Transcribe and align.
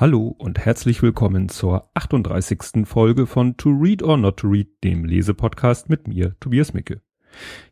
Hallo 0.00 0.34
und 0.38 0.58
herzlich 0.58 1.02
willkommen 1.02 1.50
zur 1.50 1.90
38. 1.92 2.86
Folge 2.86 3.26
von 3.26 3.58
To 3.58 3.68
Read 3.68 4.02
or 4.02 4.16
Not 4.16 4.38
to 4.38 4.48
Read, 4.48 4.68
dem 4.82 5.04
Lesepodcast 5.04 5.90
mit 5.90 6.08
mir, 6.08 6.34
Tobias 6.40 6.72
Micke. 6.72 7.02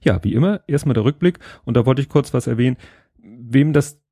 Ja, 0.02 0.22
wie 0.22 0.34
immer, 0.34 0.60
erstmal 0.66 0.92
der 0.92 1.04
Rückblick 1.04 1.38
und 1.64 1.74
da 1.74 1.86
wollte 1.86 2.02
ich 2.02 2.10
kurz 2.10 2.34
was 2.34 2.46
erwähnen, 2.46 2.76
wem 3.16 3.72
das 3.72 4.02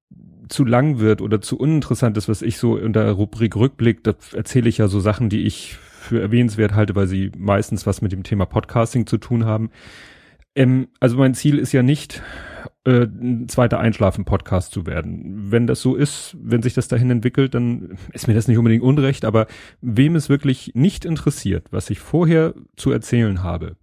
zu 0.49 0.65
lang 0.65 0.99
wird 0.99 1.21
oder 1.21 1.43
zu 1.43 1.59
uninteressant 1.59 2.17
ist, 2.17 2.27
was 2.27 2.41
ich 2.41 2.57
so 2.57 2.79
in 2.79 2.95
der 2.95 3.11
Rubrik 3.13 3.55
Rückblick, 3.55 4.03
da 4.03 4.15
erzähle 4.33 4.71
ich 4.71 4.79
ja 4.79 4.89
so 4.89 4.99
Sachen, 4.99 5.29
die 5.29 5.43
ich 5.43 5.77
für 5.77 6.19
erwähnenswert 6.19 6.75
halte, 6.75 6.97
weil 6.97 7.09
sie 7.09 7.33
meistens 7.37 7.87
was 7.87 8.01
mit 8.01 8.13
dem 8.13 8.23
Thema 8.23 8.47
Podcasting 8.47 9.07
zu 9.07 9.19
tun 9.19 9.45
haben. 9.45 9.69
Ähm, 10.55 10.89
also 11.01 11.19
mein 11.19 11.35
Ziel 11.35 11.59
ist 11.59 11.73
ja 11.73 11.83
nicht, 11.83 12.23
äh, 12.87 13.03
ein 13.03 13.49
zweiter 13.49 13.81
Einschlafen-Podcast 13.81 14.73
zu 14.73 14.87
werden. 14.87 15.51
Wenn 15.51 15.67
das 15.67 15.81
so 15.81 15.97
ist, 15.97 16.37
wenn 16.41 16.63
sich 16.63 16.75
das 16.75 16.89
dahin 16.89 17.11
entwickelt, 17.11 17.55
dann 17.55 17.99
ist 18.13 18.29
mir 18.29 18.35
das 18.35 18.49
nicht 18.49 18.59
unbedingt 18.59 18.83
unrecht, 18.83 19.25
aber 19.25 19.47
wem 19.81 20.15
es 20.15 20.29
wirklich 20.29 20.73
nicht 20.75 21.05
interessiert, 21.05 21.67
was 21.73 21.91
ich 21.91 21.99
vorher 21.99 22.55
zu 22.77 22.93
erzählen 22.93 23.43
habe, 23.43 23.77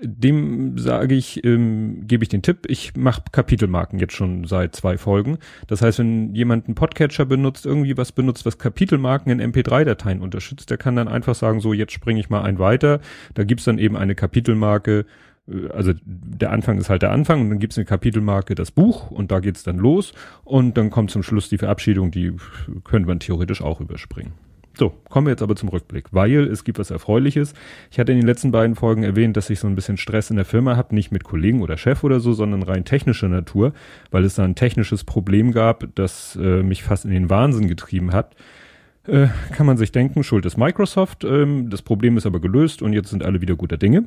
dem 0.00 0.78
sage 0.78 1.14
ich, 1.14 1.44
ähm, 1.44 2.06
gebe 2.06 2.22
ich 2.22 2.28
den 2.28 2.42
Tipp, 2.42 2.66
ich 2.68 2.96
mache 2.96 3.22
Kapitelmarken 3.32 3.98
jetzt 3.98 4.14
schon 4.14 4.44
seit 4.44 4.74
zwei 4.76 4.96
Folgen. 4.96 5.38
Das 5.66 5.82
heißt, 5.82 5.98
wenn 5.98 6.34
jemand 6.34 6.66
einen 6.66 6.74
Podcatcher 6.74 7.24
benutzt, 7.24 7.66
irgendwie 7.66 7.96
was 7.96 8.12
benutzt, 8.12 8.46
was 8.46 8.58
Kapitelmarken 8.58 9.32
in 9.32 9.52
MP3-Dateien 9.52 10.20
unterstützt, 10.20 10.70
der 10.70 10.78
kann 10.78 10.96
dann 10.96 11.08
einfach 11.08 11.34
sagen, 11.34 11.60
so 11.60 11.72
jetzt 11.72 11.92
springe 11.92 12.20
ich 12.20 12.30
mal 12.30 12.42
ein 12.42 12.58
weiter. 12.58 13.00
Da 13.34 13.44
gibt's 13.44 13.64
dann 13.64 13.78
eben 13.78 13.96
eine 13.96 14.14
Kapitelmarke, 14.14 15.06
also 15.72 15.92
der 16.04 16.52
Anfang 16.52 16.78
ist 16.78 16.90
halt 16.90 17.02
der 17.02 17.10
Anfang 17.10 17.40
und 17.40 17.50
dann 17.50 17.58
gibt's 17.58 17.78
eine 17.78 17.84
Kapitelmarke, 17.84 18.54
das 18.54 18.70
Buch 18.70 19.10
und 19.10 19.30
da 19.30 19.40
geht's 19.40 19.62
dann 19.62 19.78
los 19.78 20.12
und 20.44 20.76
dann 20.76 20.90
kommt 20.90 21.10
zum 21.10 21.22
Schluss 21.22 21.48
die 21.48 21.58
Verabschiedung, 21.58 22.10
die 22.10 22.34
könnte 22.84 23.08
man 23.08 23.20
theoretisch 23.20 23.62
auch 23.62 23.80
überspringen. 23.80 24.32
So, 24.78 24.90
kommen 25.08 25.26
wir 25.26 25.32
jetzt 25.32 25.42
aber 25.42 25.56
zum 25.56 25.70
Rückblick, 25.70 26.06
weil 26.12 26.44
es 26.44 26.62
gibt 26.62 26.78
was 26.78 26.92
Erfreuliches. 26.92 27.52
Ich 27.90 27.98
hatte 27.98 28.12
in 28.12 28.18
den 28.18 28.26
letzten 28.26 28.52
beiden 28.52 28.76
Folgen 28.76 29.02
erwähnt, 29.02 29.36
dass 29.36 29.50
ich 29.50 29.58
so 29.58 29.66
ein 29.66 29.74
bisschen 29.74 29.96
Stress 29.96 30.30
in 30.30 30.36
der 30.36 30.44
Firma 30.44 30.76
habe, 30.76 30.94
nicht 30.94 31.10
mit 31.10 31.24
Kollegen 31.24 31.62
oder 31.62 31.76
Chef 31.76 32.04
oder 32.04 32.20
so, 32.20 32.32
sondern 32.32 32.62
rein 32.62 32.84
technischer 32.84 33.28
Natur, 33.28 33.72
weil 34.12 34.24
es 34.24 34.36
da 34.36 34.44
ein 34.44 34.54
technisches 34.54 35.02
Problem 35.02 35.50
gab, 35.50 35.88
das 35.96 36.38
äh, 36.40 36.62
mich 36.62 36.84
fast 36.84 37.06
in 37.06 37.10
den 37.10 37.28
Wahnsinn 37.28 37.66
getrieben 37.66 38.12
hat. 38.12 38.36
Äh, 39.08 39.28
kann 39.50 39.66
man 39.66 39.78
sich 39.78 39.90
denken, 39.90 40.22
Schuld 40.22 40.46
ist 40.46 40.56
Microsoft, 40.56 41.24
ähm, 41.24 41.70
das 41.70 41.82
Problem 41.82 42.16
ist 42.16 42.26
aber 42.26 42.40
gelöst 42.40 42.80
und 42.80 42.92
jetzt 42.92 43.10
sind 43.10 43.24
alle 43.24 43.40
wieder 43.40 43.56
guter 43.56 43.78
Dinge. 43.78 44.04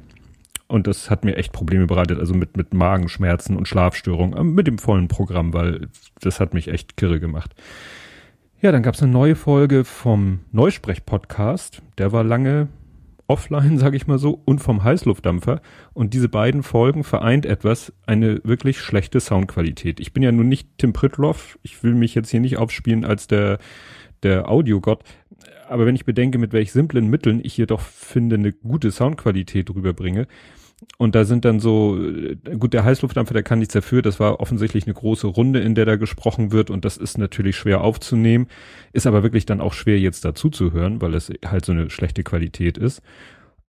Und 0.67 0.88
das 0.88 1.09
hat 1.09 1.26
mir 1.26 1.36
echt 1.36 1.52
Probleme 1.52 1.88
bereitet, 1.88 2.20
also 2.20 2.34
mit, 2.34 2.56
mit 2.56 2.73
Magenschmerzen 2.73 3.58
und 3.58 3.67
Schlafstörungen, 3.67 4.38
äh, 4.38 4.44
mit 4.44 4.68
dem 4.68 4.78
vollen 4.78 5.08
Programm, 5.08 5.53
weil 5.53 5.90
das 6.20 6.40
hat 6.40 6.53
mich 6.53 6.68
echt 6.68 6.98
kirre 6.98 7.20
gemacht. 7.20 7.53
Ja, 8.62 8.72
dann 8.72 8.84
gab 8.84 8.94
es 8.94 9.02
eine 9.02 9.12
neue 9.12 9.36
Folge 9.36 9.84
vom 9.84 10.42
Neusprech-Podcast. 10.52 11.81
Der 11.98 12.12
war 12.12 12.23
lange 12.23 12.68
offline, 13.31 13.78
sage 13.80 13.98
ich 13.98 14.06
mal 14.06 14.20
so, 14.20 14.42
und 14.45 14.59
vom 14.59 14.84
Heißluftdampfer. 14.84 15.62
Und 15.94 16.14
diese 16.14 16.30
beiden 16.30 16.62
Folgen 16.62 17.03
vereint 17.03 17.46
etwas, 17.46 17.92
eine 18.06 18.40
wirklich 18.44 18.80
schlechte 18.80 19.20
Soundqualität. 19.20 20.00
Ich 20.00 20.14
bin 20.14 20.22
ja 20.22 20.31
nun 20.31 20.48
nicht 20.48 20.78
Tim 20.78 20.94
Pritloff. 20.94 21.58
Ich 21.64 21.84
will 21.84 21.96
mich 21.96 22.14
jetzt 22.14 22.30
hier 22.30 22.40
nicht 22.40 22.58
aufspielen 22.58 23.03
als 23.03 23.28
der, 23.28 23.58
der 24.23 24.50
Audiogott. 24.50 25.03
Aber 25.67 25.86
wenn 25.86 25.95
ich 25.95 26.05
bedenke, 26.05 26.38
mit 26.38 26.53
welch 26.53 26.72
simplen 26.72 27.08
Mitteln 27.08 27.39
ich 27.44 27.53
hier 27.53 27.67
doch 27.67 27.81
finde, 27.81 28.36
eine 28.36 28.52
gute 28.52 28.91
Soundqualität 28.91 29.69
rüberbringe, 29.69 30.28
und 30.97 31.16
da 31.16 31.25
sind 31.25 31.45
dann 31.45 31.59
so, 31.59 32.00
äh, 32.03 32.36
gut, 32.58 32.73
der 32.73 32.83
Heißluftdampfer, 32.83 33.33
der 33.33 33.44
kann 33.44 33.59
nichts 33.59 33.73
dafür. 33.73 34.02
Das 34.02 34.19
war 34.19 34.39
offensichtlich 34.39 34.86
eine 34.86 34.94
große 34.94 35.28
Runde, 35.28 35.59
in 35.59 35.75
der 35.75 35.86
da 35.86 35.95
gesprochen 35.95 36.52
wird. 36.52 36.69
Und 36.69 36.86
das 36.86 36.97
ist 36.97 37.18
natürlich 37.18 37.56
schwer 37.56 37.81
aufzunehmen. 37.81 38.47
Ist 38.91 39.07
aber 39.07 39.23
wirklich 39.23 39.46
dann 39.46 39.62
auch 39.62 39.73
schwer 39.73 40.00
jetzt 40.00 40.25
dazu 40.25 40.50
zu 40.50 40.73
hören, 40.73 41.01
weil 41.01 41.13
es 41.13 41.31
halt 41.46 41.66
so 41.66 41.72
eine 41.72 41.90
schlechte 41.90 42.23
Qualität 42.23 42.78
ist. 42.78 43.01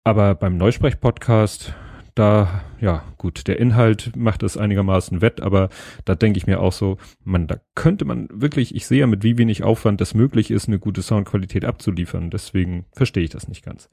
Aber 0.04 0.36
beim 0.36 0.58
Neusprech-Podcast, 0.58 1.74
da, 2.16 2.62
ja, 2.80 3.04
gut, 3.18 3.48
der 3.48 3.60
Inhalt 3.60 4.16
macht 4.16 4.44
es 4.44 4.58
einigermaßen 4.58 5.22
wett, 5.22 5.42
aber 5.42 5.70
da 6.06 6.16
denke 6.16 6.38
ich 6.38 6.48
mir 6.48 6.60
auch 6.60 6.74
so, 6.74 6.98
man, 7.24 7.48
da 7.48 7.58
könnte 7.76 8.06
man 8.06 8.28
wirklich, 8.32 8.76
ich 8.76 8.86
sehe 8.86 9.00
ja 9.00 9.08
mit 9.08 9.24
wie 9.24 9.38
wenig 9.38 9.64
Aufwand 9.64 10.02
das 10.02 10.14
möglich 10.14 10.52
ist, 10.52 10.68
eine 10.68 10.80
gute 10.80 11.02
Soundqualität 11.02 11.66
abzuliefern. 11.66 12.30
Deswegen 12.30 12.86
verstehe 12.94 13.24
ich 13.24 13.30
das 13.30 13.48
nicht 13.48 13.64
ganz. 13.64 13.90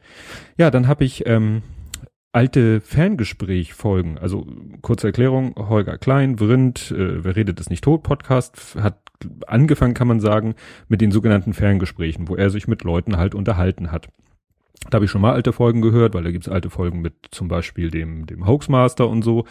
Ja, 0.56 0.70
dann 0.70 0.88
habe 0.88 1.04
ich 1.04 1.26
ähm, 1.26 1.62
alte 2.32 2.80
Ferngespräch-Folgen. 2.80 4.18
Also 4.18 4.46
kurze 4.82 5.08
Erklärung, 5.08 5.54
Holger 5.56 5.98
Klein, 5.98 6.38
Vrind, 6.38 6.90
äh, 6.90 7.24
Wer 7.24 7.36
redet 7.36 7.60
ist 7.60 7.70
nicht 7.70 7.84
tot 7.84 8.02
Podcast, 8.02 8.76
hat 8.80 9.00
angefangen, 9.46 9.94
kann 9.94 10.08
man 10.08 10.20
sagen, 10.20 10.54
mit 10.88 11.00
den 11.00 11.10
sogenannten 11.10 11.52
Ferngesprächen, 11.52 12.28
wo 12.28 12.36
er 12.36 12.50
sich 12.50 12.68
mit 12.68 12.84
Leuten 12.84 13.16
halt 13.16 13.34
unterhalten 13.34 13.90
hat. 13.90 14.08
Da 14.90 14.96
habe 14.96 15.04
ich 15.04 15.10
schon 15.10 15.20
mal 15.20 15.32
alte 15.32 15.52
Folgen 15.52 15.82
gehört, 15.82 16.14
weil 16.14 16.24
da 16.24 16.30
gibt's 16.30 16.48
alte 16.48 16.70
Folgen 16.70 17.00
mit 17.00 17.14
zum 17.30 17.48
Beispiel 17.48 17.90
dem, 17.90 18.26
dem 18.26 18.46
Hoaxmaster 18.46 19.08
und 19.08 19.22
so. 19.22 19.44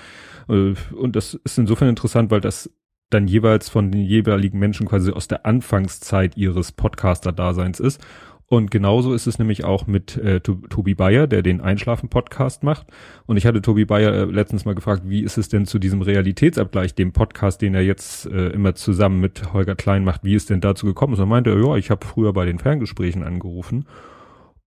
Äh, 0.50 0.74
und 0.96 1.16
das 1.16 1.36
ist 1.36 1.58
insofern 1.58 1.90
interessant, 1.90 2.32
weil 2.32 2.42
das 2.42 2.70
dann 3.10 3.28
jeweils 3.28 3.70
von 3.70 3.92
den 3.92 4.02
jeweiligen 4.02 4.60
Menschen 4.60 4.88
quasi 4.88 5.12
aus 5.12 5.28
der 5.28 5.46
Anfangszeit 5.46 6.36
ihres 6.36 6.72
Podcaster-Daseins 6.72 7.80
ist. 7.80 8.02
Und 8.50 8.72
genauso 8.72 9.14
ist 9.14 9.28
es 9.28 9.40
nämlich 9.40 9.66
auch 9.66 9.88
mit 9.88 10.16
äh, 10.18 10.40
Tobi 10.40 10.96
Bayer, 10.96 11.28
der 11.28 11.42
den 11.42 11.60
Einschlafen-Podcast 11.60 12.64
macht. 12.64 12.88
Und 13.26 13.36
ich 13.36 13.46
hatte 13.46 13.62
Tobi 13.62 13.84
Bayer 13.84 14.14
äh, 14.14 14.24
letztens 14.24 14.64
mal 14.64 14.74
gefragt, 14.74 15.04
wie 15.06 15.22
ist 15.22 15.38
es 15.38 15.50
denn 15.50 15.66
zu 15.66 15.80
diesem 15.80 16.02
Realitätsabgleich, 16.02 16.96
dem 16.96 17.12
Podcast, 17.12 17.62
den 17.62 17.76
er 17.76 17.82
jetzt 17.82 18.26
äh, 18.26 18.48
immer 18.50 18.74
zusammen 18.74 19.20
mit 19.20 19.52
Holger 19.52 19.76
Klein 19.76 20.06
macht, 20.06 20.24
wie 20.24 20.34
ist 20.34 20.50
denn 20.50 20.62
dazu 20.62 20.86
gekommen? 20.86 21.14
Und 21.14 21.20
er 21.20 21.26
meinte, 21.26 21.50
ja, 21.50 21.76
ich 21.76 21.92
habe 21.92 22.06
früher 22.06 22.32
bei 22.32 22.46
den 22.46 22.58
Ferngesprächen 22.58 23.24
angerufen. 23.24 23.86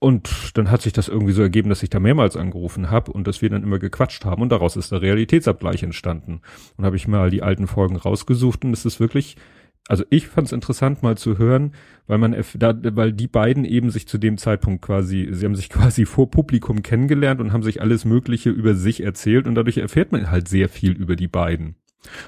Und 0.00 0.56
dann 0.56 0.70
hat 0.70 0.82
sich 0.82 0.92
das 0.92 1.08
irgendwie 1.08 1.32
so 1.32 1.42
ergeben, 1.42 1.70
dass 1.70 1.82
ich 1.82 1.90
da 1.90 1.98
mehrmals 1.98 2.36
angerufen 2.36 2.90
habe 2.90 3.10
und 3.12 3.26
dass 3.26 3.42
wir 3.42 3.50
dann 3.50 3.64
immer 3.64 3.80
gequatscht 3.80 4.24
haben 4.24 4.42
und 4.42 4.50
daraus 4.50 4.76
ist 4.76 4.92
der 4.92 5.02
Realitätsabgleich 5.02 5.82
entstanden. 5.82 6.40
Und 6.76 6.84
habe 6.84 6.96
ich 6.96 7.08
mal 7.08 7.30
die 7.30 7.42
alten 7.42 7.66
Folgen 7.66 7.96
rausgesucht 7.96 8.64
und 8.64 8.72
es 8.72 8.84
ist 8.84 9.00
wirklich 9.00 9.36
also 9.88 10.04
ich 10.10 10.28
fand 10.28 10.46
es 10.46 10.52
interessant 10.52 11.02
mal 11.02 11.16
zu 11.16 11.38
hören, 11.38 11.72
weil 12.06 12.18
man, 12.18 12.36
da, 12.54 12.74
weil 12.94 13.12
die 13.12 13.26
beiden 13.26 13.64
eben 13.64 13.90
sich 13.90 14.06
zu 14.06 14.18
dem 14.18 14.36
Zeitpunkt 14.36 14.82
quasi, 14.82 15.28
sie 15.32 15.46
haben 15.46 15.56
sich 15.56 15.70
quasi 15.70 16.04
vor 16.04 16.30
Publikum 16.30 16.82
kennengelernt 16.82 17.40
und 17.40 17.52
haben 17.52 17.62
sich 17.62 17.80
alles 17.80 18.04
Mögliche 18.04 18.50
über 18.50 18.74
sich 18.74 19.02
erzählt 19.02 19.46
und 19.46 19.54
dadurch 19.54 19.78
erfährt 19.78 20.12
man 20.12 20.30
halt 20.30 20.46
sehr 20.46 20.68
viel 20.68 20.92
über 20.92 21.16
die 21.16 21.26
beiden. 21.26 21.74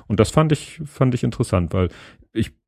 Und 0.09 0.19
das 0.21 0.31
fand 0.31 0.53
ich, 0.53 0.81
fand 0.85 1.15
ich 1.15 1.23
interessant, 1.23 1.73
weil 1.75 1.91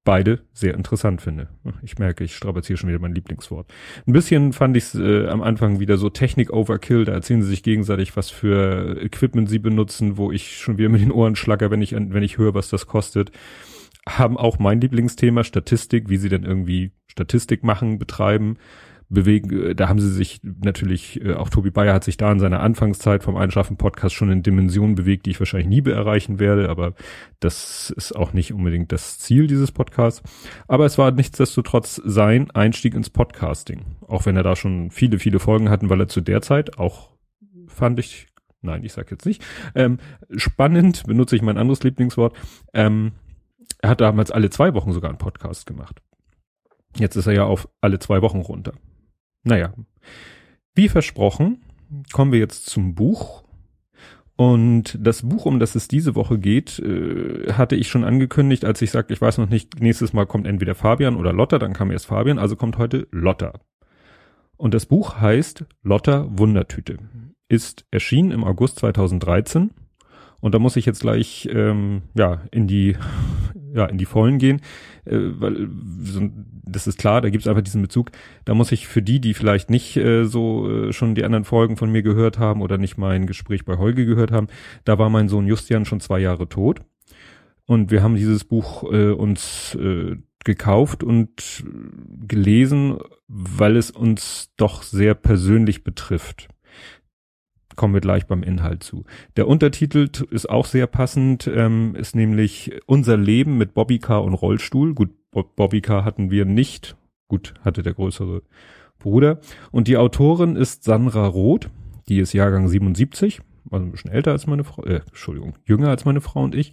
beide 0.04 0.40
sehr 0.52 0.74
interessant 0.74 1.22
finde. 1.22 1.48
Ich 1.82 1.98
merke, 1.98 2.24
ich 2.24 2.34
strapaziere 2.34 2.76
schon 2.76 2.88
wieder 2.88 2.98
mein 2.98 3.14
Lieblingswort. 3.14 3.72
Ein 4.06 4.12
bisschen 4.12 4.52
fand 4.52 4.76
ich 4.76 4.84
es 4.84 4.94
äh, 4.94 5.28
am 5.28 5.42
Anfang 5.42 5.80
wieder 5.80 5.96
so 5.96 6.10
Technik-Overkill, 6.10 7.04
da 7.04 7.12
erzählen 7.12 7.42
sie 7.42 7.50
sich 7.50 7.62
gegenseitig, 7.62 8.16
was 8.16 8.30
für 8.30 9.00
Equipment 9.00 9.48
sie 9.48 9.60
benutzen, 9.60 10.16
wo 10.16 10.32
ich 10.32 10.58
schon 10.58 10.78
wieder 10.78 10.88
mit 10.88 11.00
den 11.00 11.12
Ohren 11.12 11.36
schlacker, 11.36 11.70
wenn 11.70 11.82
ich, 11.82 11.92
wenn 11.92 12.22
ich 12.22 12.38
höre, 12.38 12.54
was 12.54 12.68
das 12.68 12.86
kostet 12.86 13.30
haben 14.08 14.36
auch 14.36 14.58
mein 14.58 14.80
Lieblingsthema 14.80 15.44
Statistik, 15.44 16.08
wie 16.08 16.16
sie 16.16 16.28
denn 16.28 16.44
irgendwie 16.44 16.92
Statistik 17.06 17.62
machen, 17.62 17.98
betreiben, 17.98 18.56
bewegen. 19.12 19.70
Äh, 19.70 19.74
da 19.74 19.88
haben 19.88 20.00
sie 20.00 20.10
sich 20.10 20.40
natürlich, 20.42 21.24
äh, 21.24 21.34
auch 21.34 21.48
Tobi 21.48 21.70
Bayer 21.70 21.94
hat 21.94 22.04
sich 22.04 22.16
da 22.16 22.30
in 22.32 22.40
seiner 22.40 22.60
Anfangszeit 22.60 23.22
vom 23.22 23.36
Einschlafen 23.36 23.76
Podcast 23.76 24.14
schon 24.14 24.30
in 24.30 24.42
Dimensionen 24.42 24.94
bewegt, 24.94 25.26
die 25.26 25.30
ich 25.30 25.40
wahrscheinlich 25.40 25.68
nie 25.68 25.90
erreichen 25.90 26.38
werde, 26.38 26.68
aber 26.68 26.94
das 27.40 27.90
ist 27.90 28.12
auch 28.12 28.32
nicht 28.32 28.52
unbedingt 28.52 28.92
das 28.92 29.18
Ziel 29.18 29.46
dieses 29.46 29.72
Podcasts. 29.72 30.22
Aber 30.68 30.86
es 30.86 30.98
war 30.98 31.10
nichtsdestotrotz 31.10 32.00
sein 32.04 32.50
Einstieg 32.50 32.94
ins 32.94 33.10
Podcasting. 33.10 33.82
Auch 34.06 34.26
wenn 34.26 34.36
er 34.36 34.42
da 34.42 34.56
schon 34.56 34.90
viele, 34.90 35.18
viele 35.18 35.38
Folgen 35.38 35.70
hatten, 35.70 35.90
weil 35.90 36.00
er 36.00 36.08
zu 36.08 36.20
der 36.20 36.42
Zeit 36.42 36.78
auch 36.78 37.12
fand 37.68 37.98
ich, 37.98 38.26
nein, 38.60 38.84
ich 38.84 38.92
sag 38.92 39.10
jetzt 39.10 39.26
nicht, 39.26 39.44
ähm, 39.74 39.98
spannend, 40.36 41.04
benutze 41.06 41.36
ich 41.36 41.42
mein 41.42 41.58
anderes 41.58 41.82
Lieblingswort, 41.82 42.36
ähm, 42.74 43.12
er 43.80 43.90
hat 43.90 44.00
damals 44.00 44.30
alle 44.30 44.50
zwei 44.50 44.74
Wochen 44.74 44.92
sogar 44.92 45.10
einen 45.10 45.18
Podcast 45.18 45.66
gemacht. 45.66 46.00
Jetzt 46.96 47.16
ist 47.16 47.26
er 47.26 47.32
ja 47.32 47.44
auf 47.44 47.68
alle 47.80 47.98
zwei 47.98 48.22
Wochen 48.22 48.40
runter. 48.40 48.74
Naja, 49.44 49.74
wie 50.74 50.88
versprochen, 50.88 51.62
kommen 52.12 52.32
wir 52.32 52.38
jetzt 52.38 52.66
zum 52.66 52.94
Buch. 52.94 53.44
Und 54.36 54.98
das 55.00 55.22
Buch, 55.22 55.44
um 55.44 55.60
das 55.60 55.74
es 55.74 55.88
diese 55.88 56.14
Woche 56.14 56.38
geht, 56.38 56.78
äh, 56.78 57.52
hatte 57.52 57.76
ich 57.76 57.88
schon 57.88 58.02
angekündigt, 58.02 58.64
als 58.64 58.80
ich 58.80 58.90
sagte, 58.90 59.12
ich 59.12 59.20
weiß 59.20 59.38
noch 59.38 59.48
nicht, 59.48 59.80
nächstes 59.80 60.12
Mal 60.12 60.26
kommt 60.26 60.46
entweder 60.46 60.74
Fabian 60.74 61.16
oder 61.16 61.32
Lotta, 61.32 61.58
dann 61.58 61.74
kam 61.74 61.90
erst 61.90 62.06
Fabian, 62.06 62.38
also 62.38 62.56
kommt 62.56 62.78
heute 62.78 63.06
Lotta. 63.10 63.60
Und 64.56 64.74
das 64.74 64.86
Buch 64.86 65.20
heißt 65.20 65.64
Lotta 65.82 66.26
Wundertüte, 66.30 66.98
ist 67.48 67.84
erschienen 67.90 68.30
im 68.30 68.44
August 68.44 68.78
2013 68.78 69.70
und 70.42 70.54
da 70.54 70.58
muss 70.58 70.76
ich 70.76 70.84
jetzt 70.84 71.00
gleich 71.00 71.48
ähm, 71.50 72.02
ja 72.14 72.42
in 72.50 72.66
die 72.66 72.96
ja 73.74 73.86
in 73.86 73.96
die 73.96 74.04
Vollen 74.04 74.38
gehen, 74.38 74.60
äh, 75.06 75.16
weil 75.16 75.70
so, 76.02 76.28
das 76.64 76.86
ist 76.86 76.98
klar, 76.98 77.20
da 77.20 77.30
gibt's 77.30 77.46
einfach 77.46 77.62
diesen 77.62 77.80
Bezug. 77.80 78.10
Da 78.44 78.52
muss 78.52 78.72
ich 78.72 78.88
für 78.88 79.02
die, 79.02 79.20
die 79.20 79.34
vielleicht 79.34 79.70
nicht 79.70 79.96
äh, 79.96 80.24
so 80.24 80.68
äh, 80.68 80.92
schon 80.92 81.14
die 81.14 81.24
anderen 81.24 81.44
Folgen 81.44 81.76
von 81.76 81.90
mir 81.90 82.02
gehört 82.02 82.38
haben 82.38 82.60
oder 82.60 82.76
nicht 82.76 82.98
mein 82.98 83.26
Gespräch 83.26 83.64
bei 83.64 83.78
Holge 83.78 84.04
gehört 84.04 84.32
haben, 84.32 84.48
da 84.84 84.98
war 84.98 85.08
mein 85.08 85.28
Sohn 85.28 85.46
Justian 85.46 85.84
schon 85.84 86.00
zwei 86.00 86.18
Jahre 86.18 86.48
tot. 86.48 86.80
Und 87.64 87.92
wir 87.92 88.02
haben 88.02 88.16
dieses 88.16 88.44
Buch 88.44 88.82
äh, 88.92 89.12
uns 89.12 89.76
äh, 89.76 90.16
gekauft 90.44 91.04
und 91.04 91.64
gelesen, 92.26 92.98
weil 93.28 93.76
es 93.76 93.92
uns 93.92 94.50
doch 94.56 94.82
sehr 94.82 95.14
persönlich 95.14 95.84
betrifft. 95.84 96.48
Kommen 97.76 97.94
wir 97.94 98.00
gleich 98.00 98.26
beim 98.26 98.42
Inhalt 98.42 98.82
zu. 98.82 99.04
Der 99.36 99.48
Untertitel 99.48 100.08
ist 100.30 100.48
auch 100.48 100.66
sehr 100.66 100.86
passend, 100.86 101.50
ähm, 101.52 101.94
ist 101.94 102.14
nämlich 102.14 102.72
Unser 102.86 103.16
Leben 103.16 103.58
mit 103.58 103.74
Bobbycar 103.74 104.22
und 104.22 104.34
Rollstuhl. 104.34 104.94
Gut, 104.94 105.10
Bobbycar 105.30 106.04
hatten 106.04 106.30
wir 106.30 106.44
nicht. 106.44 106.96
Gut, 107.28 107.54
hatte 107.64 107.82
der 107.82 107.94
größere 107.94 108.42
Bruder. 108.98 109.40
Und 109.70 109.88
die 109.88 109.96
Autorin 109.96 110.56
ist 110.56 110.84
Sandra 110.84 111.26
Roth, 111.26 111.70
die 112.08 112.18
ist 112.18 112.32
Jahrgang 112.32 112.68
77, 112.68 113.40
also 113.70 113.84
ein 113.84 113.92
bisschen 113.92 114.10
älter 114.10 114.32
als 114.32 114.46
meine 114.46 114.64
Frau, 114.64 114.84
äh, 114.84 115.00
Entschuldigung, 115.06 115.54
jünger 115.64 115.88
als 115.88 116.04
meine 116.04 116.20
Frau 116.20 116.42
und 116.42 116.54
ich. 116.54 116.72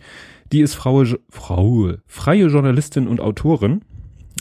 Die 0.52 0.62
ist 0.62 0.76
Frau, 0.76 1.04
Frau, 1.30 1.94
freie 2.08 2.48
Journalistin 2.48 3.08
und 3.08 3.22
Autorin. 3.22 3.82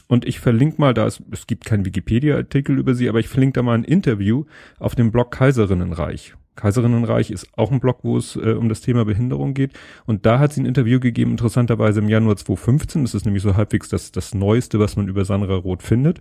Und 0.06 0.24
ich 0.26 0.40
verlinke 0.40 0.80
mal, 0.80 0.94
da 0.94 1.06
es, 1.06 1.22
es 1.30 1.46
gibt 1.46 1.66
keinen 1.66 1.84
Wikipedia-Artikel 1.84 2.78
über 2.78 2.94
sie, 2.94 3.08
aber 3.08 3.20
ich 3.20 3.28
verlinke 3.28 3.54
da 3.54 3.62
mal 3.62 3.74
ein 3.74 3.84
Interview 3.84 4.44
auf 4.78 4.94
dem 4.94 5.12
Blog 5.12 5.30
Kaiserinnenreich. 5.30 6.34
Kaiserinnenreich 6.58 7.30
ist 7.30 7.48
auch 7.56 7.70
ein 7.70 7.80
Blog, 7.80 8.00
wo 8.02 8.16
es 8.16 8.36
äh, 8.36 8.52
um 8.52 8.68
das 8.68 8.80
Thema 8.80 9.04
Behinderung 9.04 9.54
geht. 9.54 9.72
Und 10.06 10.26
da 10.26 10.38
hat 10.38 10.52
sie 10.52 10.62
ein 10.62 10.66
Interview 10.66 11.00
gegeben, 11.00 11.30
interessanterweise 11.30 12.00
im 12.00 12.08
Januar 12.08 12.36
2015. 12.36 13.02
Das 13.02 13.14
ist 13.14 13.24
nämlich 13.24 13.42
so 13.42 13.56
halbwegs 13.56 13.88
das, 13.88 14.12
das 14.12 14.34
Neueste, 14.34 14.78
was 14.78 14.96
man 14.96 15.08
über 15.08 15.24
Sandra 15.24 15.54
Roth 15.54 15.82
findet, 15.82 16.20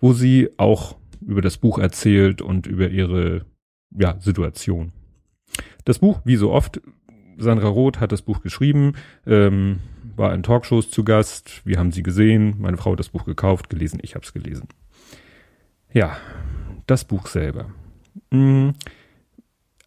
wo 0.00 0.12
sie 0.12 0.50
auch 0.56 0.96
über 1.26 1.40
das 1.40 1.58
Buch 1.58 1.78
erzählt 1.78 2.42
und 2.42 2.66
über 2.66 2.88
ihre 2.88 3.46
ja, 3.96 4.16
Situation. 4.20 4.92
Das 5.84 5.98
Buch, 6.00 6.20
wie 6.24 6.36
so 6.36 6.52
oft, 6.52 6.80
Sandra 7.38 7.68
Roth 7.68 8.00
hat 8.00 8.12
das 8.12 8.22
Buch 8.22 8.42
geschrieben, 8.42 8.94
ähm, 9.26 9.78
war 10.16 10.34
in 10.34 10.42
Talkshows 10.42 10.90
zu 10.90 11.04
Gast. 11.04 11.62
Wir 11.64 11.78
haben 11.78 11.92
sie 11.92 12.02
gesehen. 12.02 12.56
Meine 12.58 12.76
Frau 12.76 12.92
hat 12.92 12.98
das 12.98 13.08
Buch 13.08 13.24
gekauft, 13.24 13.70
gelesen. 13.70 14.00
Ich 14.02 14.14
habe 14.14 14.24
es 14.24 14.32
gelesen. 14.32 14.68
Ja, 15.92 16.16
das 16.86 17.04
Buch 17.04 17.26
selber. 17.26 17.70
Hm, 18.30 18.74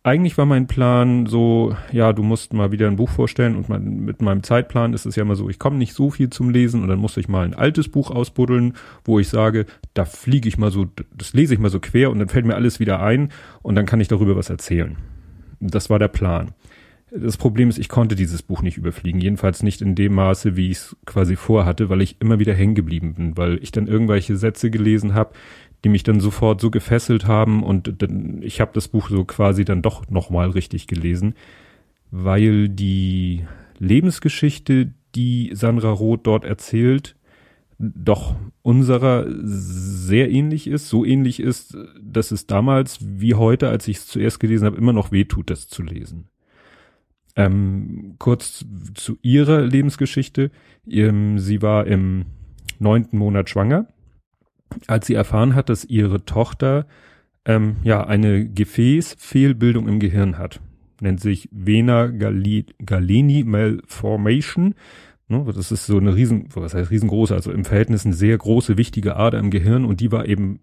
eigentlich 0.03 0.37
war 0.37 0.45
mein 0.45 0.67
Plan 0.67 1.25
so, 1.27 1.75
ja, 1.93 2.11
du 2.11 2.23
musst 2.23 2.51
mal 2.51 2.73
wieder 2.73 2.87
ein 2.87 2.97
Buch 2.97 3.09
vorstellen 3.09 3.55
und 3.55 3.69
mein, 3.69 4.01
mit 4.01 4.21
meinem 4.21 4.43
Zeitplan 4.43 4.93
ist 4.93 5.05
es 5.05 5.15
ja 5.15 5.23
immer 5.23 5.37
so, 5.37 5.49
ich 5.49 5.59
komme 5.59 5.77
nicht 5.77 5.93
so 5.93 6.11
viel 6.11 6.29
zum 6.29 6.49
Lesen 6.49 6.83
und 6.83 6.89
dann 6.89 6.99
muss 6.99 7.15
ich 7.15 7.29
mal 7.29 7.45
ein 7.45 7.53
altes 7.53 7.87
Buch 7.87 8.11
ausbuddeln, 8.11 8.73
wo 9.05 9.19
ich 9.19 9.29
sage, 9.29 9.65
da 9.93 10.03
fliege 10.03 10.49
ich 10.49 10.57
mal 10.57 10.71
so, 10.71 10.87
das 11.15 11.31
lese 11.31 11.53
ich 11.53 11.59
mal 11.59 11.69
so 11.69 11.79
quer 11.79 12.11
und 12.11 12.19
dann 12.19 12.27
fällt 12.27 12.45
mir 12.45 12.55
alles 12.55 12.81
wieder 12.81 13.01
ein 13.01 13.29
und 13.61 13.75
dann 13.75 13.85
kann 13.85 14.01
ich 14.01 14.09
darüber 14.09 14.35
was 14.35 14.49
erzählen. 14.49 14.97
Das 15.61 15.89
war 15.89 15.99
der 15.99 16.09
Plan. 16.09 16.51
Das 17.15 17.37
Problem 17.37 17.69
ist, 17.69 17.77
ich 17.77 17.89
konnte 17.89 18.15
dieses 18.15 18.41
Buch 18.41 18.61
nicht 18.61 18.77
überfliegen, 18.77 19.21
jedenfalls 19.21 19.63
nicht 19.63 19.81
in 19.81 19.95
dem 19.95 20.15
Maße, 20.15 20.57
wie 20.57 20.71
ich 20.71 20.77
es 20.77 20.97
quasi 21.05 21.35
vorhatte, 21.35 21.87
weil 21.89 22.01
ich 22.01 22.17
immer 22.19 22.39
wieder 22.39 22.55
hängen 22.55 22.75
geblieben 22.75 23.13
bin, 23.13 23.37
weil 23.37 23.59
ich 23.61 23.71
dann 23.71 23.87
irgendwelche 23.87 24.35
Sätze 24.35 24.71
gelesen 24.71 25.13
habe, 25.13 25.33
die 25.83 25.89
mich 25.89 26.03
dann 26.03 26.19
sofort 26.19 26.61
so 26.61 26.71
gefesselt 26.71 27.27
haben 27.27 27.63
und 27.63 28.01
dann, 28.01 28.41
ich 28.41 28.61
habe 28.61 28.71
das 28.73 28.87
Buch 28.87 29.09
so 29.09 29.25
quasi 29.25 29.65
dann 29.65 29.81
doch 29.81 30.09
nochmal 30.09 30.49
richtig 30.49 30.87
gelesen, 30.87 31.35
weil 32.11 32.69
die 32.69 33.43
Lebensgeschichte, 33.79 34.93
die 35.15 35.51
Sandra 35.53 35.89
Roth 35.89 36.25
dort 36.25 36.45
erzählt, 36.45 37.15
doch 37.79 38.35
unserer 38.61 39.25
sehr 39.27 40.31
ähnlich 40.31 40.67
ist, 40.67 40.87
so 40.87 41.03
ähnlich 41.03 41.39
ist, 41.39 41.77
dass 42.01 42.31
es 42.31 42.47
damals 42.47 42.99
wie 43.01 43.33
heute, 43.33 43.67
als 43.67 43.87
ich 43.87 43.97
es 43.97 44.07
zuerst 44.07 44.39
gelesen 44.39 44.65
habe, 44.65 44.77
immer 44.77 44.93
noch 44.93 45.11
wehtut, 45.11 45.49
das 45.49 45.67
zu 45.67 45.83
lesen. 45.83 46.29
Ähm, 47.35 48.15
kurz 48.19 48.63
zu 48.93 49.17
ihrer 49.21 49.61
Lebensgeschichte. 49.61 50.51
Ähm, 50.87 51.39
sie 51.39 51.61
war 51.61 51.87
im 51.87 52.25
neunten 52.79 53.17
Monat 53.17 53.49
schwanger 53.49 53.87
als 54.87 55.07
sie 55.07 55.13
erfahren 55.13 55.55
hat, 55.55 55.69
dass 55.69 55.85
ihre 55.85 56.25
Tochter 56.25 56.85
ähm, 57.45 57.77
ja 57.83 58.05
eine 58.05 58.47
Gefäßfehlbildung 58.47 59.87
im 59.87 59.99
Gehirn 59.99 60.37
hat. 60.37 60.61
Nennt 61.01 61.19
sich 61.19 61.49
Vena 61.51 62.07
Galeni 62.07 63.43
Malformation. 63.43 64.75
Ne, 65.29 65.45
das 65.55 65.71
ist 65.71 65.85
so 65.85 65.97
eine 65.97 66.15
riesen, 66.15 66.49
was 66.53 66.73
heißt 66.73 66.91
riesengroße, 66.91 67.33
also 67.33 67.51
im 67.51 67.65
Verhältnis 67.65 68.05
eine 68.05 68.13
sehr 68.13 68.37
große, 68.37 68.77
wichtige 68.77 69.15
Ader 69.15 69.39
im 69.39 69.51
Gehirn 69.51 69.85
und 69.85 70.01
die 70.01 70.11
war 70.11 70.27
eben 70.27 70.59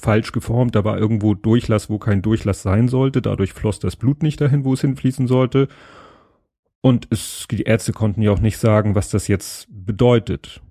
falsch 0.00 0.32
geformt. 0.32 0.74
Da 0.74 0.84
war 0.84 0.98
irgendwo 0.98 1.34
Durchlass, 1.34 1.90
wo 1.90 1.98
kein 1.98 2.22
Durchlass 2.22 2.62
sein 2.62 2.88
sollte. 2.88 3.20
Dadurch 3.22 3.52
floss 3.52 3.78
das 3.78 3.96
Blut 3.96 4.22
nicht 4.22 4.40
dahin, 4.40 4.64
wo 4.64 4.72
es 4.72 4.80
hinfließen 4.80 5.26
sollte. 5.26 5.68
Und 6.80 7.08
es, 7.10 7.46
die 7.50 7.62
Ärzte 7.62 7.92
konnten 7.92 8.22
ja 8.22 8.30
auch 8.30 8.40
nicht 8.40 8.56
sagen, 8.56 8.94
was 8.94 9.10
das 9.10 9.28
jetzt 9.28 9.68
bedeutet. 9.70 10.62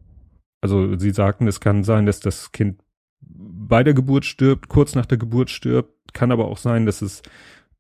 Also 0.62 0.98
sie 0.98 1.12
sagten, 1.12 1.48
es 1.48 1.60
kann 1.60 1.84
sein, 1.84 2.06
dass 2.06 2.20
das 2.20 2.52
Kind 2.52 2.82
bei 3.22 3.84
der 3.84 3.94
Geburt 3.94 4.26
stirbt, 4.26 4.68
kurz 4.70 4.96
nach 4.96 5.06
der 5.06 5.18
Geburt 5.18 5.50
stirbt, 5.50 6.14
kann 6.14 6.32
aber 6.32 6.48
auch 6.48 6.58
sein, 6.58 6.86
dass 6.86 7.02
es 7.02 7.22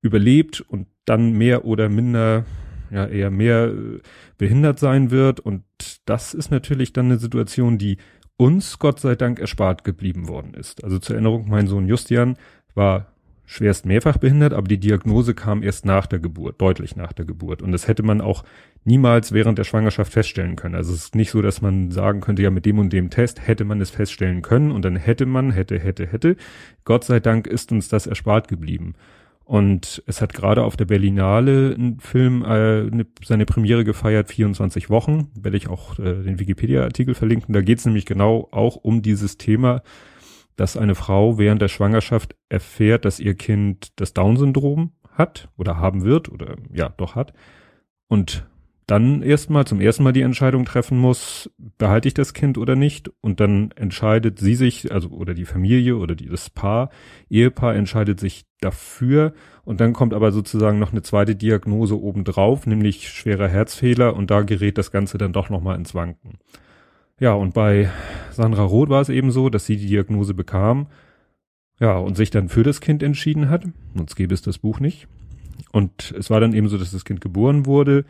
überlebt 0.01 0.61
und 0.61 0.87
dann 1.05 1.33
mehr 1.33 1.65
oder 1.65 1.89
minder, 1.89 2.45
ja 2.91 3.05
eher 3.05 3.31
mehr 3.31 3.67
äh, 3.67 3.99
behindert 4.37 4.79
sein 4.79 5.11
wird. 5.11 5.39
Und 5.39 5.63
das 6.05 6.33
ist 6.33 6.51
natürlich 6.51 6.93
dann 6.93 7.07
eine 7.07 7.19
Situation, 7.19 7.77
die 7.77 7.97
uns 8.37 8.79
Gott 8.79 8.99
sei 8.99 9.15
Dank 9.15 9.39
erspart 9.39 9.83
geblieben 9.83 10.27
worden 10.27 10.53
ist. 10.53 10.83
Also 10.83 10.99
zur 10.99 11.15
Erinnerung, 11.15 11.49
mein 11.49 11.67
Sohn 11.67 11.87
Justian 11.87 12.37
war 12.73 13.07
schwerst 13.45 13.85
mehrfach 13.87 14.17
behindert, 14.17 14.53
aber 14.53 14.67
die 14.67 14.79
Diagnose 14.79 15.33
kam 15.33 15.63
erst 15.63 15.83
nach 15.83 16.05
der 16.05 16.19
Geburt, 16.19 16.61
deutlich 16.61 16.95
nach 16.95 17.13
der 17.13 17.25
Geburt. 17.25 17.63
Und 17.63 17.71
das 17.71 17.87
hätte 17.87 18.03
man 18.03 18.21
auch 18.21 18.43
niemals 18.83 19.31
während 19.31 19.57
der 19.57 19.63
Schwangerschaft 19.63 20.11
feststellen 20.11 20.55
können. 20.55 20.75
Also 20.75 20.93
es 20.93 21.05
ist 21.05 21.15
nicht 21.15 21.31
so, 21.31 21.41
dass 21.41 21.61
man 21.61 21.91
sagen 21.91 22.21
könnte, 22.21 22.41
ja, 22.41 22.49
mit 22.49 22.65
dem 22.65 22.79
und 22.79 22.91
dem 22.93 23.09
Test 23.09 23.45
hätte 23.45 23.65
man 23.65 23.81
es 23.81 23.89
feststellen 23.89 24.41
können 24.41 24.71
und 24.71 24.83
dann 24.85 24.95
hätte 24.95 25.25
man, 25.25 25.51
hätte, 25.51 25.79
hätte, 25.79 26.07
hätte. 26.07 26.35
Gott 26.85 27.03
sei 27.03 27.19
Dank 27.19 27.47
ist 27.47 27.71
uns 27.71 27.89
das 27.89 28.07
erspart 28.07 28.47
geblieben. 28.47 28.95
Und 29.43 30.03
es 30.05 30.21
hat 30.21 30.35
gerade 30.35 30.63
auf 30.63 30.77
der 30.77 30.85
Berlinale 30.85 31.75
ein 31.75 31.99
Film 31.99 32.43
äh, 32.43 32.83
ne, 32.83 33.07
seine 33.23 33.47
Premiere 33.47 33.83
gefeiert, 33.83 34.29
24 34.29 34.91
Wochen, 34.91 35.31
werde 35.33 35.57
ich 35.57 35.67
auch 35.67 35.97
äh, 35.97 36.21
den 36.21 36.39
Wikipedia-Artikel 36.39 37.15
verlinken. 37.15 37.53
Da 37.53 37.61
geht 37.61 37.79
es 37.79 37.85
nämlich 37.85 38.05
genau 38.05 38.47
auch 38.51 38.75
um 38.75 39.01
dieses 39.01 39.37
Thema, 39.37 39.81
dass 40.55 40.77
eine 40.77 40.93
Frau 40.93 41.39
während 41.39 41.63
der 41.63 41.67
Schwangerschaft 41.67 42.35
erfährt, 42.49 43.05
dass 43.05 43.19
ihr 43.19 43.33
Kind 43.33 43.89
das 43.95 44.13
Down-Syndrom 44.13 44.91
hat 45.13 45.49
oder 45.57 45.77
haben 45.77 46.03
wird 46.03 46.29
oder 46.29 46.57
ja, 46.71 46.89
doch 46.89 47.15
hat 47.15 47.33
und 48.07 48.45
dann 48.89 49.21
erstmal 49.21 49.65
zum 49.65 49.81
ersten 49.81 50.03
Mal 50.03 50.13
die 50.13 50.23
Entscheidung 50.23 50.65
treffen 50.65 50.97
muss, 50.97 51.51
behalte 51.77 52.07
ich 52.07 52.15
das 52.15 52.33
Kind 52.33 52.57
oder 52.57 52.75
nicht? 52.75 53.11
Und 53.21 53.39
dann 53.39 53.69
entscheidet 53.75 54.39
sie 54.39 54.55
sich, 54.55 54.91
also 54.91 55.09
oder 55.09 55.35
die 55.35 55.45
Familie 55.45 55.95
oder 55.97 56.15
das 56.15 56.49
Paar, 56.49 56.89
Ehepaar 57.29 57.75
entscheidet 57.75 58.19
sich 58.19 58.45
dafür. 58.61 59.33
Und 59.63 59.79
dann 59.79 59.93
kommt 59.93 60.15
aber 60.15 60.31
sozusagen 60.31 60.79
noch 60.79 60.91
eine 60.91 61.03
zweite 61.03 61.35
Diagnose 61.35 62.01
obendrauf, 62.01 62.65
nämlich 62.65 63.09
schwerer 63.09 63.47
Herzfehler. 63.47 64.15
Und 64.15 64.31
da 64.31 64.41
gerät 64.41 64.79
das 64.79 64.91
Ganze 64.91 65.19
dann 65.19 65.33
doch 65.33 65.51
nochmal 65.51 65.77
ins 65.77 65.93
Wanken. 65.93 66.39
Ja, 67.19 67.33
und 67.33 67.53
bei 67.53 67.91
Sandra 68.31 68.63
Roth 68.63 68.89
war 68.89 69.01
es 69.01 69.09
eben 69.09 69.29
so, 69.29 69.49
dass 69.49 69.67
sie 69.67 69.77
die 69.77 69.87
Diagnose 69.87 70.33
bekam, 70.33 70.87
ja, 71.79 71.97
und 71.97 72.17
sich 72.17 72.31
dann 72.31 72.49
für 72.49 72.63
das 72.63 72.81
Kind 72.81 73.03
entschieden 73.03 73.49
hat, 73.49 73.65
sonst 73.95 74.15
gäbe 74.15 74.33
es 74.33 74.41
das 74.41 74.57
Buch 74.57 74.79
nicht. 74.79 75.07
Und 75.71 76.13
es 76.17 76.29
war 76.29 76.39
dann 76.39 76.53
eben 76.53 76.69
so, 76.69 76.77
dass 76.77 76.91
das 76.91 77.05
Kind 77.05 77.21
geboren 77.21 77.65
wurde 77.65 78.05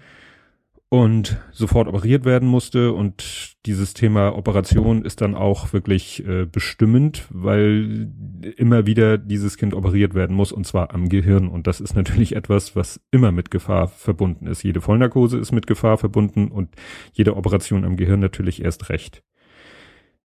und 0.90 1.38
sofort 1.52 1.88
operiert 1.88 2.26
werden 2.26 2.50
musste 2.50 2.94
und 2.94 3.56
dieses 3.68 3.94
Thema 3.94 4.36
Operation 4.36 5.06
ist 5.06 5.22
dann 5.22 5.36
auch 5.36 5.72
wirklich 5.72 6.26
äh, 6.28 6.46
bestimmend, 6.46 7.28
weil 7.30 8.12
immer 8.58 8.88
wieder 8.88 9.20
dieses 9.20 9.58
Kind 9.58 9.76
operiert 9.76 10.16
werden 10.16 10.36
muss 10.36 10.52
und 10.52 10.66
zwar 10.66 10.94
am 10.96 11.08
Gehirn 11.08 11.48
und 11.48 11.68
das 11.68 11.80
ist 11.80 11.96
natürlich 11.96 12.36
etwas, 12.36 12.76
was 12.76 13.00
immer 13.12 13.32
mit 13.32 13.52
Gefahr 13.52 13.88
verbunden 13.88 14.48
ist. 14.48 14.64
Jede 14.64 14.82
Vollnarkose 14.82 15.38
ist 15.38 15.52
mit 15.52 15.68
Gefahr 15.68 16.00
verbunden 16.00 16.48
und 16.48 16.70
jede 17.14 17.38
Operation 17.38 17.86
am 17.86 17.96
Gehirn 17.96 18.20
natürlich 18.20 18.64
erst 18.64 18.90
recht. 18.90 19.22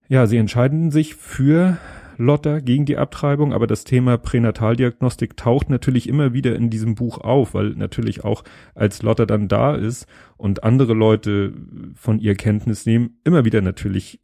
Ja, 0.09 0.27
sie 0.27 0.39
entscheiden 0.39 0.91
sich 0.91 1.15
für 1.15 1.79
Lotta 2.17 2.61
gegen 2.61 2.85
die 2.85 2.97
Abtreibung, 2.97 3.53
aber 3.53 3.67
das 3.67 3.85
Thema 3.85 4.19
Pränataldiagnostik 4.19 5.37
taucht 5.37 5.71
natürlich 5.71 6.09
immer 6.09 6.33
wieder 6.33 6.55
in 6.57 6.71
diesem 6.71 6.95
Buch 6.95 7.19
auf, 7.19 7.55
weil 7.55 7.71
natürlich 7.71 8.25
auch 8.25 8.45
als 8.75 9.03
Lotta 9.03 9.27
dann 9.27 9.49
da 9.49 9.75
ist 9.75 10.07
und 10.37 10.65
andere 10.65 10.95
Leute 10.95 11.55
von 11.95 12.19
ihr 12.19 12.35
Kenntnis 12.35 12.87
nehmen, 12.87 13.19
immer 13.25 13.45
wieder 13.45 13.61
natürlich 13.61 14.21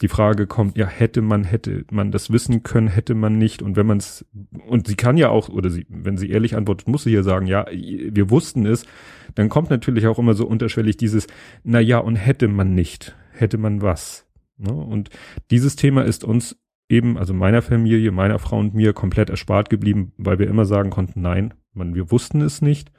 die 0.00 0.08
Frage 0.08 0.46
kommt, 0.46 0.76
ja, 0.76 0.86
hätte 0.86 1.22
man, 1.22 1.44
hätte 1.44 1.84
man 1.90 2.12
das 2.12 2.30
wissen 2.30 2.62
können, 2.62 2.88
hätte 2.88 3.14
man 3.14 3.38
nicht. 3.38 3.62
Und 3.62 3.76
wenn 3.76 3.86
man 3.86 3.98
es, 3.98 4.24
und 4.66 4.86
sie 4.86 4.94
kann 4.94 5.16
ja 5.16 5.28
auch, 5.28 5.48
oder 5.48 5.70
sie, 5.70 5.86
wenn 5.88 6.16
sie 6.16 6.30
ehrlich 6.30 6.56
antwortet, 6.56 6.88
muss 6.88 7.02
sie 7.02 7.10
ja 7.10 7.22
sagen, 7.22 7.46
ja, 7.46 7.66
wir 7.70 8.30
wussten 8.30 8.66
es, 8.66 8.86
dann 9.34 9.48
kommt 9.48 9.70
natürlich 9.70 10.06
auch 10.06 10.18
immer 10.18 10.34
so 10.34 10.46
unterschwellig 10.46 10.96
dieses, 10.96 11.26
na 11.64 11.80
ja, 11.80 11.98
und 11.98 12.16
hätte 12.16 12.48
man 12.48 12.74
nicht, 12.74 13.16
hätte 13.32 13.58
man 13.58 13.82
was. 13.82 14.26
Ne? 14.56 14.72
Und 14.72 15.10
dieses 15.50 15.76
Thema 15.76 16.04
ist 16.04 16.24
uns 16.24 16.56
eben, 16.88 17.18
also 17.18 17.34
meiner 17.34 17.62
Familie, 17.62 18.10
meiner 18.10 18.38
Frau 18.38 18.58
und 18.58 18.74
mir 18.74 18.92
komplett 18.92 19.30
erspart 19.30 19.70
geblieben, 19.70 20.12
weil 20.16 20.38
wir 20.38 20.48
immer 20.48 20.64
sagen 20.64 20.90
konnten, 20.90 21.20
nein, 21.20 21.54
man, 21.72 21.94
wir 21.94 22.10
wussten 22.10 22.40
es 22.40 22.62
nicht 22.62 22.90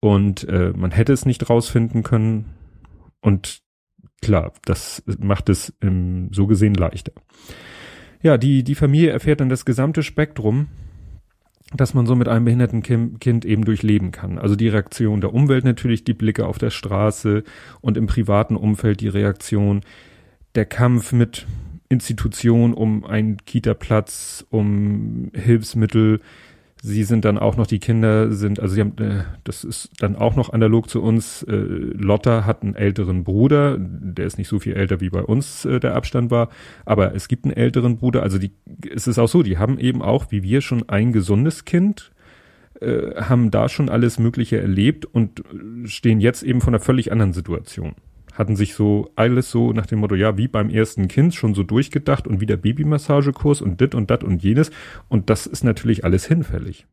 und 0.00 0.48
äh, 0.48 0.72
man 0.74 0.90
hätte 0.90 1.12
es 1.12 1.26
nicht 1.26 1.48
rausfinden 1.48 2.02
können. 2.02 2.54
Und 3.20 3.62
klar, 4.22 4.52
das 4.64 5.02
macht 5.18 5.48
es 5.48 5.74
ähm, 5.82 6.28
so 6.32 6.46
gesehen 6.46 6.74
leichter. 6.74 7.12
Ja, 8.22 8.38
die, 8.38 8.64
die 8.64 8.74
Familie 8.74 9.10
erfährt 9.10 9.40
dann 9.40 9.50
das 9.50 9.64
gesamte 9.66 10.02
Spektrum, 10.02 10.68
dass 11.74 11.92
man 11.92 12.06
so 12.06 12.14
mit 12.14 12.28
einem 12.28 12.44
behinderten 12.44 12.82
Kind 12.82 13.44
eben 13.44 13.64
durchleben 13.64 14.12
kann. 14.12 14.38
Also 14.38 14.56
die 14.56 14.68
Reaktion 14.68 15.20
der 15.20 15.34
Umwelt 15.34 15.64
natürlich, 15.64 16.04
die 16.04 16.14
Blicke 16.14 16.46
auf 16.46 16.58
der 16.58 16.70
Straße 16.70 17.42
und 17.80 17.96
im 17.96 18.06
privaten 18.06 18.56
Umfeld 18.56 19.00
die 19.00 19.08
Reaktion, 19.08 19.80
der 20.54 20.66
Kampf 20.66 21.12
mit 21.12 21.46
Institutionen 21.94 22.74
um 22.74 23.04
einen 23.04 23.38
Kita-Platz, 23.38 24.46
um 24.50 25.30
Hilfsmittel, 25.34 26.20
Sie 26.86 27.02
sind 27.04 27.24
dann 27.24 27.38
auch 27.38 27.56
noch, 27.56 27.66
die 27.66 27.78
Kinder 27.78 28.30
sind, 28.30 28.60
also 28.60 28.74
sie 28.74 28.82
haben, 28.82 28.98
äh, 28.98 29.24
das 29.42 29.64
ist 29.64 29.90
dann 30.00 30.16
auch 30.16 30.36
noch 30.36 30.52
analog 30.52 30.90
zu 30.90 31.00
uns. 31.00 31.42
Äh, 31.44 31.54
Lotta 31.54 32.44
hat 32.44 32.62
einen 32.62 32.74
älteren 32.74 33.24
Bruder, 33.24 33.78
der 33.78 34.26
ist 34.26 34.36
nicht 34.36 34.48
so 34.48 34.58
viel 34.58 34.74
älter 34.74 35.00
wie 35.00 35.08
bei 35.08 35.22
uns 35.22 35.64
äh, 35.64 35.80
der 35.80 35.94
Abstand 35.94 36.30
war, 36.30 36.50
aber 36.84 37.14
es 37.14 37.28
gibt 37.28 37.46
einen 37.46 37.56
älteren 37.56 37.96
Bruder. 37.96 38.22
Also 38.22 38.36
die, 38.36 38.50
es 38.94 39.06
ist 39.06 39.18
auch 39.18 39.28
so, 39.28 39.42
die 39.42 39.56
haben 39.56 39.78
eben 39.78 40.02
auch, 40.02 40.26
wie 40.28 40.42
wir 40.42 40.60
schon 40.60 40.86
ein 40.86 41.14
gesundes 41.14 41.64
Kind, 41.64 42.12
äh, 42.82 43.14
haben 43.14 43.50
da 43.50 43.70
schon 43.70 43.88
alles 43.88 44.18
Mögliche 44.18 44.60
erlebt 44.60 45.06
und 45.06 45.42
stehen 45.86 46.20
jetzt 46.20 46.42
eben 46.42 46.60
von 46.60 46.74
einer 46.74 46.84
völlig 46.84 47.10
anderen 47.10 47.32
Situation 47.32 47.94
hatten 48.34 48.56
sich 48.56 48.74
so 48.74 49.10
alles 49.16 49.50
so 49.50 49.72
nach 49.72 49.86
dem 49.86 50.00
Motto, 50.00 50.14
ja, 50.14 50.36
wie 50.36 50.48
beim 50.48 50.68
ersten 50.68 51.08
Kind 51.08 51.34
schon 51.34 51.54
so 51.54 51.62
durchgedacht 51.62 52.26
und 52.26 52.40
wieder 52.40 52.56
Babymassagekurs 52.56 53.62
und 53.62 53.80
dit 53.80 53.94
und 53.94 54.10
dat 54.10 54.22
und 54.22 54.42
jenes. 54.42 54.70
Und 55.08 55.30
das 55.30 55.46
ist 55.46 55.64
natürlich 55.64 56.04
alles 56.04 56.26
hinfällig. 56.26 56.86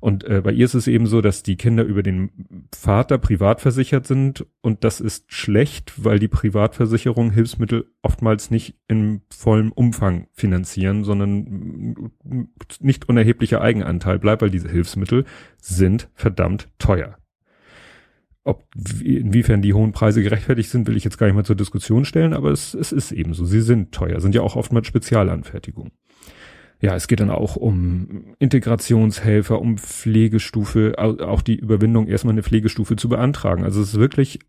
Und 0.00 0.24
äh, 0.24 0.40
bei 0.42 0.52
ihr 0.52 0.64
ist 0.64 0.74
es 0.74 0.86
eben 0.86 1.06
so, 1.06 1.20
dass 1.20 1.42
die 1.42 1.56
Kinder 1.56 1.84
über 1.84 2.02
den 2.02 2.30
Vater 2.74 3.18
privat 3.18 3.60
versichert 3.60 4.06
sind 4.06 4.46
und 4.62 4.82
das 4.82 5.00
ist 5.00 5.30
schlecht, 5.30 5.92
weil 6.02 6.18
die 6.18 6.28
Privatversicherung 6.28 7.30
Hilfsmittel 7.30 7.86
oftmals 8.00 8.50
nicht 8.50 8.76
in 8.88 9.20
vollem 9.28 9.72
Umfang 9.72 10.26
finanzieren, 10.32 11.04
sondern 11.04 12.12
nicht 12.80 13.10
unerheblicher 13.10 13.60
Eigenanteil 13.60 14.18
bleibt, 14.18 14.40
weil 14.40 14.50
diese 14.50 14.70
Hilfsmittel 14.70 15.26
sind 15.58 16.08
verdammt 16.14 16.70
teuer. 16.78 17.19
Ob, 18.50 18.64
inwiefern 19.00 19.62
die 19.62 19.74
hohen 19.74 19.92
Preise 19.92 20.24
gerechtfertigt 20.24 20.70
sind, 20.70 20.88
will 20.88 20.96
ich 20.96 21.04
jetzt 21.04 21.18
gar 21.18 21.26
nicht 21.26 21.36
mal 21.36 21.44
zur 21.44 21.54
Diskussion 21.54 22.04
stellen, 22.04 22.34
aber 22.34 22.50
es, 22.50 22.74
es 22.74 22.90
ist 22.90 23.12
eben 23.12 23.32
so. 23.32 23.44
Sie 23.44 23.60
sind 23.60 23.92
teuer, 23.92 24.20
sind 24.20 24.34
ja 24.34 24.42
auch 24.42 24.56
oftmals 24.56 24.88
Spezialanfertigungen. 24.88 25.92
Ja, 26.80 26.96
es 26.96 27.06
geht 27.06 27.20
dann 27.20 27.30
auch 27.30 27.54
um 27.54 28.34
Integrationshelfer, 28.40 29.60
um 29.60 29.78
Pflegestufe, 29.78 30.94
auch 30.98 31.42
die 31.42 31.56
Überwindung, 31.56 32.08
erstmal 32.08 32.32
eine 32.32 32.42
Pflegestufe 32.42 32.96
zu 32.96 33.08
beantragen. 33.08 33.62
Also 33.62 33.82
es 33.82 33.90
ist 33.90 34.00
wirklich, 34.00 34.40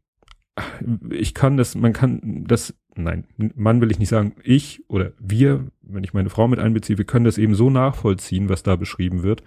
ich 1.12 1.36
kann 1.36 1.58
das, 1.58 1.76
man 1.76 1.94
kann 1.94 2.46
das, 2.48 2.74
nein, 2.96 3.26
Mann 3.38 3.82
will 3.82 3.92
ich 3.92 4.00
nicht 4.00 4.10
sagen, 4.10 4.34
ich 4.44 4.84
oder 4.88 5.12
wir, 5.20 5.68
wenn 5.84 6.04
ich 6.04 6.14
meine 6.14 6.30
Frau 6.30 6.48
mit 6.48 6.60
einbeziehe, 6.60 6.98
wir 6.98 7.06
können 7.06 7.26
das 7.26 7.38
eben 7.38 7.54
so 7.54 7.70
nachvollziehen, 7.70 8.50
was 8.50 8.64
da 8.64 8.78
beschrieben 8.78 9.22
wird. 9.22 9.44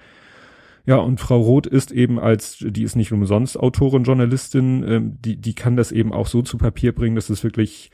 Ja, 0.86 0.96
und 0.96 1.18
Frau 1.18 1.40
Roth 1.40 1.66
ist 1.66 1.92
eben 1.92 2.18
als, 2.18 2.58
die 2.60 2.82
ist 2.82 2.94
nicht 2.94 3.12
umsonst 3.12 3.58
Autorin, 3.58 4.04
Journalistin, 4.04 4.84
ähm, 4.86 5.18
die, 5.24 5.36
die 5.36 5.54
kann 5.54 5.76
das 5.76 5.92
eben 5.92 6.12
auch 6.12 6.26
so 6.26 6.42
zu 6.42 6.58
Papier 6.58 6.94
bringen, 6.94 7.16
dass 7.16 7.30
es 7.30 7.42
wirklich 7.42 7.90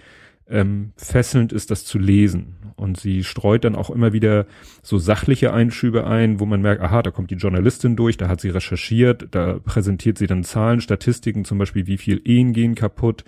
ähm, 0.48 0.92
fesselnd 0.96 1.52
ist, 1.52 1.70
das 1.70 1.84
zu 1.84 1.98
lesen. 1.98 2.56
Und 2.74 2.98
sie 2.98 3.22
streut 3.22 3.64
dann 3.64 3.76
auch 3.76 3.90
immer 3.90 4.12
wieder 4.12 4.46
so 4.82 4.98
sachliche 4.98 5.52
Einschübe 5.52 6.06
ein, 6.06 6.40
wo 6.40 6.46
man 6.46 6.62
merkt, 6.62 6.82
aha, 6.82 7.02
da 7.02 7.12
kommt 7.12 7.30
die 7.30 7.36
Journalistin 7.36 7.94
durch, 7.94 8.16
da 8.16 8.28
hat 8.28 8.40
sie 8.40 8.50
recherchiert, 8.50 9.28
da 9.30 9.60
präsentiert 9.60 10.18
sie 10.18 10.26
dann 10.26 10.42
Zahlen, 10.42 10.80
Statistiken, 10.80 11.44
zum 11.44 11.58
Beispiel, 11.58 11.86
wie 11.86 11.98
viel 11.98 12.20
Ehen 12.24 12.52
gehen 12.52 12.74
kaputt, 12.74 13.24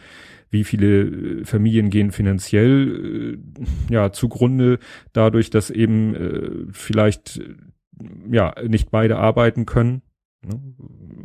wie 0.51 0.65
viele 0.65 1.03
äh, 1.03 1.45
Familien 1.45 1.91
gehen 1.91 2.11
finanziell 2.11 3.39
äh, 3.39 3.95
ja 3.95 4.11
zugrunde 4.11 4.81
dadurch, 5.13 5.51
dass 5.51 5.71
eben 5.71 6.15
äh, 6.15 6.51
vielleicht 6.73 7.41
ja, 8.31 8.55
nicht 8.67 8.91
beide 8.91 9.19
arbeiten 9.19 9.67
können 9.67 10.03
ne? 10.45 10.61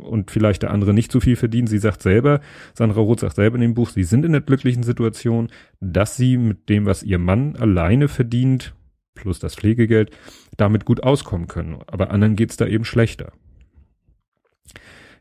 und 0.00 0.30
vielleicht 0.30 0.62
der 0.62 0.70
andere 0.70 0.94
nicht 0.94 1.12
so 1.12 1.20
viel 1.20 1.36
verdient. 1.36 1.68
Sie 1.68 1.78
sagt 1.78 2.02
selber, 2.02 2.40
Sandra 2.74 3.00
Roth 3.00 3.20
sagt 3.20 3.36
selber 3.36 3.56
in 3.56 3.62
dem 3.62 3.74
Buch, 3.74 3.90
sie 3.90 4.04
sind 4.04 4.24
in 4.24 4.32
der 4.32 4.40
glücklichen 4.40 4.82
Situation, 4.82 5.48
dass 5.80 6.16
sie 6.16 6.36
mit 6.36 6.68
dem, 6.68 6.86
was 6.86 7.02
ihr 7.02 7.18
Mann 7.18 7.56
alleine 7.56 8.08
verdient, 8.08 8.74
plus 9.14 9.38
das 9.38 9.54
Pflegegeld, 9.54 10.16
damit 10.56 10.84
gut 10.84 11.02
auskommen 11.02 11.48
können. 11.48 11.78
Aber 11.86 12.10
anderen 12.10 12.36
geht's 12.36 12.56
da 12.56 12.66
eben 12.66 12.84
schlechter. 12.84 13.32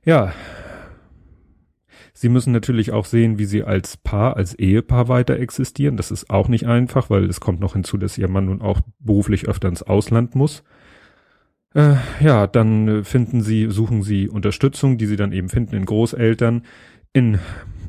Ja. 0.05 0.33
Sie 2.13 2.29
müssen 2.29 2.51
natürlich 2.51 2.91
auch 2.93 3.05
sehen, 3.05 3.37
wie 3.37 3.45
sie 3.45 3.63
als 3.63 3.97
Paar, 3.97 4.37
als 4.37 4.55
Ehepaar 4.55 5.07
weiter 5.07 5.37
existieren. 5.37 5.97
Das 5.97 6.09
ist 6.09 6.31
auch 6.31 6.47
nicht 6.47 6.65
einfach, 6.65 7.11
weil 7.11 7.25
es 7.25 7.39
kommt 7.39 7.59
noch 7.59 7.73
hinzu, 7.73 7.97
dass 7.97 8.17
ihr 8.17 8.27
Mann 8.27 8.45
nun 8.45 8.61
auch 8.61 8.81
beruflich 8.99 9.47
öfter 9.47 9.67
ins 9.67 9.83
Ausland 9.83 10.33
muss. 10.33 10.63
Äh, 11.77 11.97
ja, 12.21 12.47
dann 12.47 12.87
äh, 12.87 13.03
finden 13.03 13.41
sie, 13.41 13.69
suchen 13.69 14.01
sie 14.01 14.27
Unterstützung, 14.27 14.97
die 14.97 15.05
sie 15.05 15.15
dann 15.15 15.31
eben 15.31 15.47
finden 15.47 15.75
in 15.75 15.85
Großeltern, 15.85 16.63
in, 17.13 17.37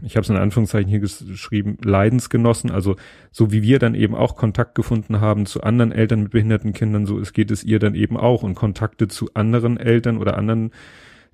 ich 0.03 0.15
habe 0.15 0.25
es 0.25 0.29
in 0.29 0.37
Anführungszeichen 0.37 0.91
hier 0.91 1.01
geschrieben, 1.01 1.79
Leidensgenossen, 1.83 2.71
also 2.71 2.97
so 3.31 3.51
wie 3.51 3.63
wir 3.63 3.79
dann 3.79 3.95
eben 3.95 4.15
auch 4.15 4.37
Kontakt 4.37 4.75
gefunden 4.75 5.23
haben 5.23 5.47
zu 5.47 5.63
anderen 5.63 5.91
Eltern 5.91 6.25
mit 6.25 6.33
behinderten 6.33 6.75
Kindern, 6.75 7.07
so 7.07 7.19
es 7.19 7.33
geht 7.33 7.51
es 7.51 7.65
ihr 7.65 7.79
dann 7.79 7.95
eben 7.95 8.19
auch 8.19 8.43
und 8.43 8.55
Kontakte 8.55 9.09
zu 9.09 9.31
anderen 9.33 9.79
Eltern 9.79 10.19
oder 10.19 10.37
anderen, 10.37 10.71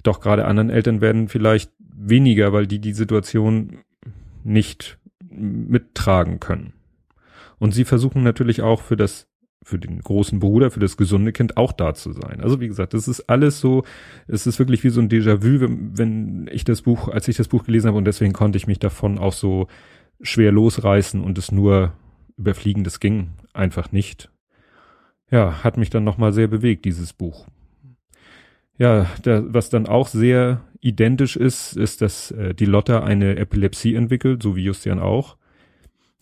doch 0.04 0.20
gerade 0.20 0.44
anderen 0.44 0.70
Eltern 0.70 1.00
werden 1.00 1.26
vielleicht 1.26 1.72
weniger, 1.80 2.52
weil 2.52 2.68
die 2.68 2.78
die 2.78 2.92
Situation 2.92 3.78
nicht 4.44 5.00
mittragen 5.28 6.38
können. 6.38 6.72
Und 7.58 7.72
sie 7.72 7.84
versuchen 7.84 8.22
natürlich 8.22 8.62
auch 8.62 8.80
für 8.80 8.96
das 8.96 9.26
für 9.64 9.78
den 9.78 10.00
großen 10.00 10.38
Bruder, 10.38 10.70
für 10.70 10.80
das 10.80 10.96
gesunde 10.96 11.32
Kind 11.32 11.56
auch 11.56 11.72
da 11.72 11.94
zu 11.94 12.12
sein. 12.12 12.40
Also 12.40 12.60
wie 12.60 12.68
gesagt, 12.68 12.94
das 12.94 13.08
ist 13.08 13.28
alles 13.28 13.60
so, 13.60 13.84
es 14.28 14.46
ist 14.46 14.58
wirklich 14.58 14.84
wie 14.84 14.90
so 14.90 15.00
ein 15.00 15.08
Déjà-vu, 15.08 15.60
wenn, 15.60 15.98
wenn 15.98 16.50
ich 16.52 16.64
das 16.64 16.82
Buch, 16.82 17.08
als 17.08 17.26
ich 17.28 17.36
das 17.36 17.48
Buch 17.48 17.64
gelesen 17.64 17.88
habe 17.88 17.98
und 17.98 18.04
deswegen 18.04 18.32
konnte 18.32 18.58
ich 18.58 18.66
mich 18.66 18.78
davon 18.78 19.18
auch 19.18 19.32
so 19.32 19.66
schwer 20.20 20.52
losreißen 20.52 21.22
und 21.22 21.38
es 21.38 21.50
nur 21.50 21.94
überfliegen, 22.36 22.84
das 22.84 23.00
ging 23.00 23.30
einfach 23.52 23.90
nicht. 23.92 24.30
Ja, 25.30 25.64
hat 25.64 25.78
mich 25.78 25.90
dann 25.90 26.04
nochmal 26.04 26.32
sehr 26.32 26.48
bewegt, 26.48 26.84
dieses 26.84 27.12
Buch. 27.12 27.46
Ja, 28.76 29.06
der, 29.24 29.54
was 29.54 29.70
dann 29.70 29.86
auch 29.86 30.08
sehr 30.08 30.62
identisch 30.80 31.36
ist, 31.36 31.76
ist, 31.76 32.02
dass 32.02 32.30
äh, 32.32 32.54
die 32.54 32.66
Lotta 32.66 33.02
eine 33.02 33.36
Epilepsie 33.36 33.94
entwickelt, 33.94 34.42
so 34.42 34.56
wie 34.56 34.64
Justian 34.64 34.98
auch 34.98 35.36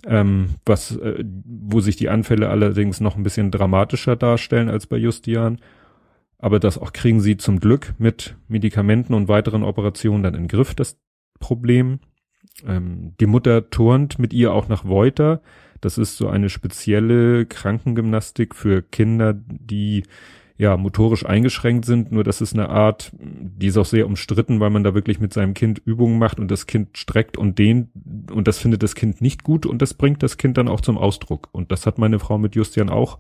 ähm, 0.07 0.51
was, 0.65 0.97
äh, 0.97 1.25
wo 1.25 1.81
sich 1.81 1.97
die 1.97 2.09
Anfälle 2.09 2.49
allerdings 2.49 3.01
noch 3.01 3.17
ein 3.17 3.23
bisschen 3.23 3.51
dramatischer 3.51 4.17
darstellen 4.17 4.69
als 4.69 4.87
bei 4.87 4.97
Justian. 4.97 5.59
Aber 6.39 6.59
das 6.59 6.77
auch 6.79 6.93
kriegen 6.93 7.21
sie 7.21 7.37
zum 7.37 7.61
Glück 7.61 7.95
mit 7.99 8.37
Medikamenten 8.49 9.15
und 9.15 9.29
weiteren 9.29 9.63
Operationen 9.63 10.25
dann 10.25 10.35
in 10.35 10.49
Griff, 10.49 10.75
das 10.75 10.99
Problem. 11.39 12.01
Ähm, 12.67 13.15
die 13.21 13.27
Mutter 13.27 13.71
turnt 13.71 14.19
mit 14.19 14.33
ihr 14.33 14.53
auch 14.53 14.69
nach 14.69 14.85
Voiter. 14.85 15.41
Das 15.81 15.99
ist 15.99 16.17
so 16.17 16.29
eine 16.29 16.49
spezielle 16.49 17.47
Krankengymnastik 17.47 18.55
für 18.55 18.83
Kinder, 18.83 19.35
die 19.35 20.05
ja, 20.63 20.77
motorisch 20.77 21.27
eingeschränkt 21.27 21.87
sind, 21.87 22.13
nur 22.13 22.23
das 22.23 22.41
ist 22.41 22.55
eine 22.55 22.69
Art, 22.69 23.11
die 23.19 23.67
ist 23.67 23.77
auch 23.77 23.85
sehr 23.85 24.07
umstritten, 24.07 24.61
weil 24.61 24.71
man 24.71 24.85
da 24.85 24.95
wirklich 24.95 25.19
mit 25.19 25.33
seinem 25.33 25.55
Kind 25.55 25.83
Übungen 25.85 26.21
macht 26.21 26.39
und 26.39 26.53
das 26.53 26.69
Kind 26.69 26.97
streckt 26.97 27.37
und 27.37 27.59
dehnt 27.59 27.89
und 28.31 28.47
das 28.47 28.61
findet 28.61 28.85
das 28.85 28.95
Kind 28.95 29.21
nicht 29.21 29.43
gut 29.43 29.67
und 29.67 29.83
das 29.83 29.93
bringt 29.93 30.23
das 30.23 30.37
Kind 30.37 30.57
dann 30.57 30.69
auch 30.69 30.81
zum 30.81 30.99
Ausdruck. 30.99 31.49
Und 31.51 31.73
das 31.73 31.85
hat 31.85 31.99
meine 31.99 32.21
Frau 32.21 32.39
mit 32.39 32.55
Justian 32.55 32.91
auch 32.91 33.19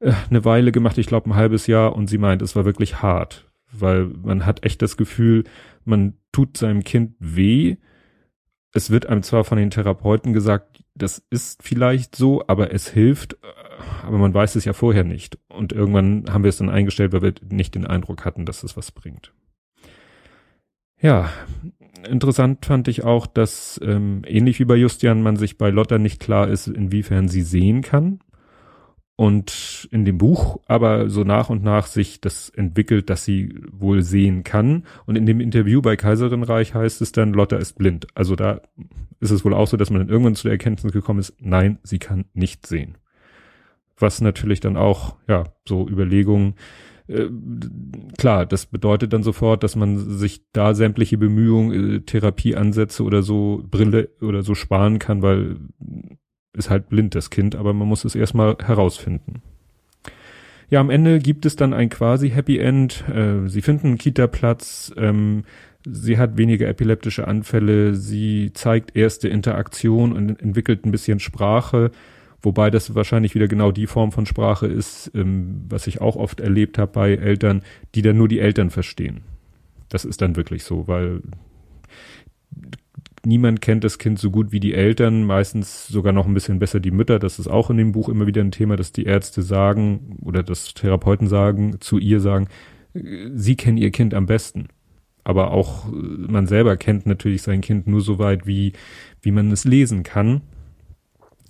äh, 0.00 0.12
eine 0.28 0.44
Weile 0.44 0.72
gemacht, 0.72 0.98
ich 0.98 1.06
glaube 1.06 1.30
ein 1.30 1.36
halbes 1.36 1.66
Jahr 1.68 1.96
und 1.96 2.08
sie 2.08 2.18
meint, 2.18 2.42
es 2.42 2.54
war 2.54 2.66
wirklich 2.66 3.00
hart, 3.00 3.50
weil 3.72 4.10
man 4.22 4.44
hat 4.44 4.62
echt 4.62 4.82
das 4.82 4.98
Gefühl, 4.98 5.44
man 5.86 6.18
tut 6.32 6.58
seinem 6.58 6.84
Kind 6.84 7.14
weh. 7.18 7.76
Es 8.74 8.90
wird 8.90 9.06
einem 9.06 9.22
zwar 9.22 9.44
von 9.44 9.56
den 9.56 9.70
Therapeuten 9.70 10.34
gesagt, 10.34 10.84
das 10.94 11.22
ist 11.30 11.62
vielleicht 11.62 12.14
so, 12.14 12.44
aber 12.46 12.74
es 12.74 12.88
hilft 12.88 13.38
aber 14.02 14.18
man 14.18 14.34
weiß 14.34 14.56
es 14.56 14.64
ja 14.64 14.72
vorher 14.72 15.04
nicht. 15.04 15.38
Und 15.48 15.72
irgendwann 15.72 16.24
haben 16.30 16.44
wir 16.44 16.48
es 16.48 16.58
dann 16.58 16.70
eingestellt, 16.70 17.12
weil 17.12 17.22
wir 17.22 17.34
nicht 17.48 17.74
den 17.74 17.86
Eindruck 17.86 18.24
hatten, 18.24 18.46
dass 18.46 18.62
es 18.62 18.76
was 18.76 18.92
bringt. 18.92 19.32
Ja, 21.00 21.30
interessant 22.08 22.64
fand 22.64 22.86
ich 22.88 23.02
auch, 23.04 23.26
dass 23.26 23.80
ähm, 23.82 24.22
ähnlich 24.26 24.60
wie 24.60 24.64
bei 24.64 24.76
Justian 24.76 25.22
man 25.22 25.36
sich 25.36 25.58
bei 25.58 25.70
Lotta 25.70 25.98
nicht 25.98 26.20
klar 26.20 26.48
ist, 26.48 26.68
inwiefern 26.68 27.28
sie 27.28 27.42
sehen 27.42 27.82
kann. 27.82 28.20
Und 29.14 29.88
in 29.90 30.04
dem 30.04 30.18
Buch 30.18 30.60
aber 30.66 31.10
so 31.10 31.22
nach 31.22 31.50
und 31.50 31.62
nach 31.62 31.86
sich 31.86 32.20
das 32.20 32.48
entwickelt, 32.48 33.10
dass 33.10 33.24
sie 33.24 33.54
wohl 33.70 34.02
sehen 34.02 34.42
kann. 34.42 34.84
Und 35.06 35.16
in 35.16 35.26
dem 35.26 35.40
Interview 35.40 35.82
bei 35.82 35.96
Kaiserinreich 35.96 36.74
heißt 36.74 37.02
es 37.02 37.12
dann, 37.12 37.32
Lotta 37.32 37.56
ist 37.56 37.74
blind. 37.78 38.06
Also 38.14 38.36
da 38.36 38.62
ist 39.20 39.30
es 39.30 39.44
wohl 39.44 39.54
auch 39.54 39.66
so, 39.66 39.76
dass 39.76 39.90
man 39.90 40.00
dann 40.00 40.08
irgendwann 40.08 40.34
zu 40.34 40.44
der 40.44 40.52
Erkenntnis 40.52 40.92
gekommen 40.92 41.20
ist, 41.20 41.34
nein, 41.40 41.78
sie 41.82 41.98
kann 41.98 42.24
nicht 42.32 42.66
sehen 42.66 42.96
was 44.02 44.20
natürlich 44.20 44.60
dann 44.60 44.76
auch, 44.76 45.16
ja, 45.28 45.44
so 45.66 45.88
Überlegungen 45.88 46.54
äh, 47.08 47.28
klar, 48.16 48.46
das 48.46 48.66
bedeutet 48.66 49.12
dann 49.12 49.22
sofort, 49.22 49.62
dass 49.62 49.76
man 49.76 49.98
sich 49.98 50.42
da 50.52 50.74
sämtliche 50.74 51.18
Bemühungen, 51.18 51.96
äh, 51.96 52.00
Therapieansätze 52.00 53.02
oder 53.02 53.22
so 53.22 53.64
Brille 53.68 54.10
oder 54.20 54.42
so 54.42 54.54
sparen 54.54 54.98
kann, 54.98 55.22
weil 55.22 55.56
ist 56.54 56.70
halt 56.70 56.88
blind 56.88 57.14
das 57.14 57.30
Kind, 57.30 57.56
aber 57.56 57.72
man 57.72 57.88
muss 57.88 58.04
es 58.04 58.14
erstmal 58.14 58.56
herausfinden. 58.62 59.42
Ja, 60.68 60.80
am 60.80 60.90
Ende 60.90 61.18
gibt 61.18 61.44
es 61.44 61.56
dann 61.56 61.74
ein 61.74 61.88
quasi 61.88 62.30
Happy 62.30 62.58
End. 62.58 63.04
Äh, 63.08 63.48
sie 63.48 63.62
finden 63.62 63.88
einen 63.88 63.98
Kita-Platz. 63.98 64.92
Ähm, 64.96 65.44
sie 65.84 66.18
hat 66.18 66.38
weniger 66.38 66.68
epileptische 66.68 67.26
Anfälle. 67.26 67.94
Sie 67.94 68.52
zeigt 68.54 68.96
erste 68.96 69.28
Interaktion 69.28 70.12
und 70.12 70.40
entwickelt 70.40 70.86
ein 70.86 70.90
bisschen 70.90 71.20
Sprache. 71.20 71.90
Wobei 72.42 72.70
das 72.70 72.94
wahrscheinlich 72.94 73.34
wieder 73.34 73.46
genau 73.46 73.70
die 73.70 73.86
Form 73.86 74.10
von 74.10 74.26
Sprache 74.26 74.66
ist, 74.66 75.12
ähm, 75.14 75.64
was 75.68 75.86
ich 75.86 76.00
auch 76.00 76.16
oft 76.16 76.40
erlebt 76.40 76.76
habe 76.76 76.92
bei 76.92 77.14
Eltern, 77.14 77.62
die 77.94 78.02
dann 78.02 78.16
nur 78.16 78.28
die 78.28 78.40
Eltern 78.40 78.70
verstehen. 78.70 79.20
Das 79.88 80.04
ist 80.04 80.20
dann 80.20 80.36
wirklich 80.36 80.64
so, 80.64 80.88
weil 80.88 81.22
niemand 83.24 83.60
kennt 83.60 83.84
das 83.84 83.98
Kind 83.98 84.18
so 84.18 84.32
gut 84.32 84.50
wie 84.50 84.58
die 84.58 84.74
Eltern, 84.74 85.24
meistens 85.24 85.86
sogar 85.86 86.12
noch 86.12 86.26
ein 86.26 86.34
bisschen 86.34 86.58
besser 86.58 86.80
die 86.80 86.90
Mütter. 86.90 87.20
Das 87.20 87.38
ist 87.38 87.46
auch 87.46 87.70
in 87.70 87.76
dem 87.76 87.92
Buch 87.92 88.08
immer 88.08 88.26
wieder 88.26 88.40
ein 88.40 88.50
Thema, 88.50 88.76
dass 88.76 88.90
die 88.90 89.04
Ärzte 89.04 89.42
sagen 89.42 90.18
oder 90.22 90.42
das 90.42 90.74
Therapeuten 90.74 91.28
sagen, 91.28 91.80
zu 91.80 91.98
ihr 91.98 92.20
sagen, 92.20 92.48
sie 92.92 93.54
kennen 93.54 93.78
ihr 93.78 93.92
Kind 93.92 94.14
am 94.14 94.26
besten. 94.26 94.68
Aber 95.22 95.52
auch 95.52 95.86
man 95.92 96.48
selber 96.48 96.76
kennt 96.76 97.06
natürlich 97.06 97.42
sein 97.42 97.60
Kind 97.60 97.86
nur 97.86 98.00
so 98.00 98.18
weit, 98.18 98.44
wie, 98.44 98.72
wie 99.20 99.30
man 99.30 99.52
es 99.52 99.64
lesen 99.64 100.02
kann 100.02 100.40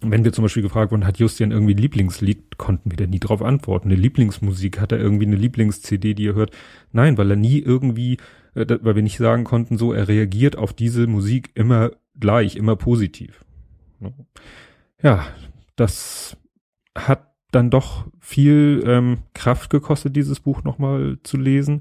wenn 0.03 0.25
wir 0.25 0.33
zum 0.33 0.43
Beispiel 0.43 0.63
gefragt 0.63 0.93
wurden, 0.93 1.07
hat 1.07 1.19
Justian 1.19 1.53
irgendwie 1.53 1.75
ein 1.75 1.79
Lieblingslied, 1.79 2.59
konnten 2.59 2.91
wir 2.91 2.97
da 2.97 3.07
nie 3.07 3.21
drauf 3.21 3.43
antworten. 3.43 3.89
Eine 3.89 4.01
Lieblingsmusik, 4.01 4.81
hat 4.81 4.93
er 4.93 4.99
irgendwie 4.99 5.27
eine 5.27 5.37
Lieblings-CD, 5.37 6.15
die 6.15 6.29
er 6.29 6.35
hört? 6.35 6.51
Nein, 6.93 7.17
weil 7.19 7.31
er 7.31 7.37
nie 7.37 7.59
irgendwie, 7.59 8.19
äh, 8.55 8.67
weil 8.83 8.97
wir 8.97 9.03
nicht 9.03 9.19
sagen 9.19 9.45
konnten, 9.45 9.79
so, 9.79 9.93
er 9.93 10.09
reagiert 10.09 10.57
auf 10.57 10.73
diese 10.73 11.07
Musik 11.07 11.51
immer 11.55 11.93
gleich, 12.19 12.57
immer 12.57 12.77
positiv. 12.77 13.45
Ja, 15.03 15.27
das 15.77 16.37
hat 16.97 17.29
dann 17.51 17.71
doch 17.71 18.07
viel 18.19 18.83
ähm, 18.87 19.19
Kraft 19.35 19.71
gekostet, 19.71 20.17
dieses 20.17 20.41
Buch 20.41 20.65
nochmal 20.65 21.19
zu 21.23 21.37
lesen 21.37 21.81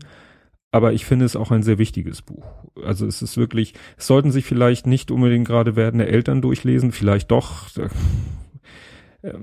aber 0.71 0.93
ich 0.93 1.05
finde 1.05 1.25
es 1.25 1.35
auch 1.35 1.51
ein 1.51 1.63
sehr 1.63 1.77
wichtiges 1.77 2.21
Buch. 2.21 2.45
Also 2.83 3.05
es 3.05 3.21
ist 3.21 3.37
wirklich, 3.37 3.73
es 3.97 4.07
sollten 4.07 4.31
sich 4.31 4.45
vielleicht 4.45 4.87
nicht 4.87 5.11
unbedingt 5.11 5.47
gerade 5.47 5.75
werdende 5.75 6.07
Eltern 6.07 6.41
durchlesen, 6.41 6.91
vielleicht 6.91 7.31
doch, 7.31 7.67
äh, 9.21 9.33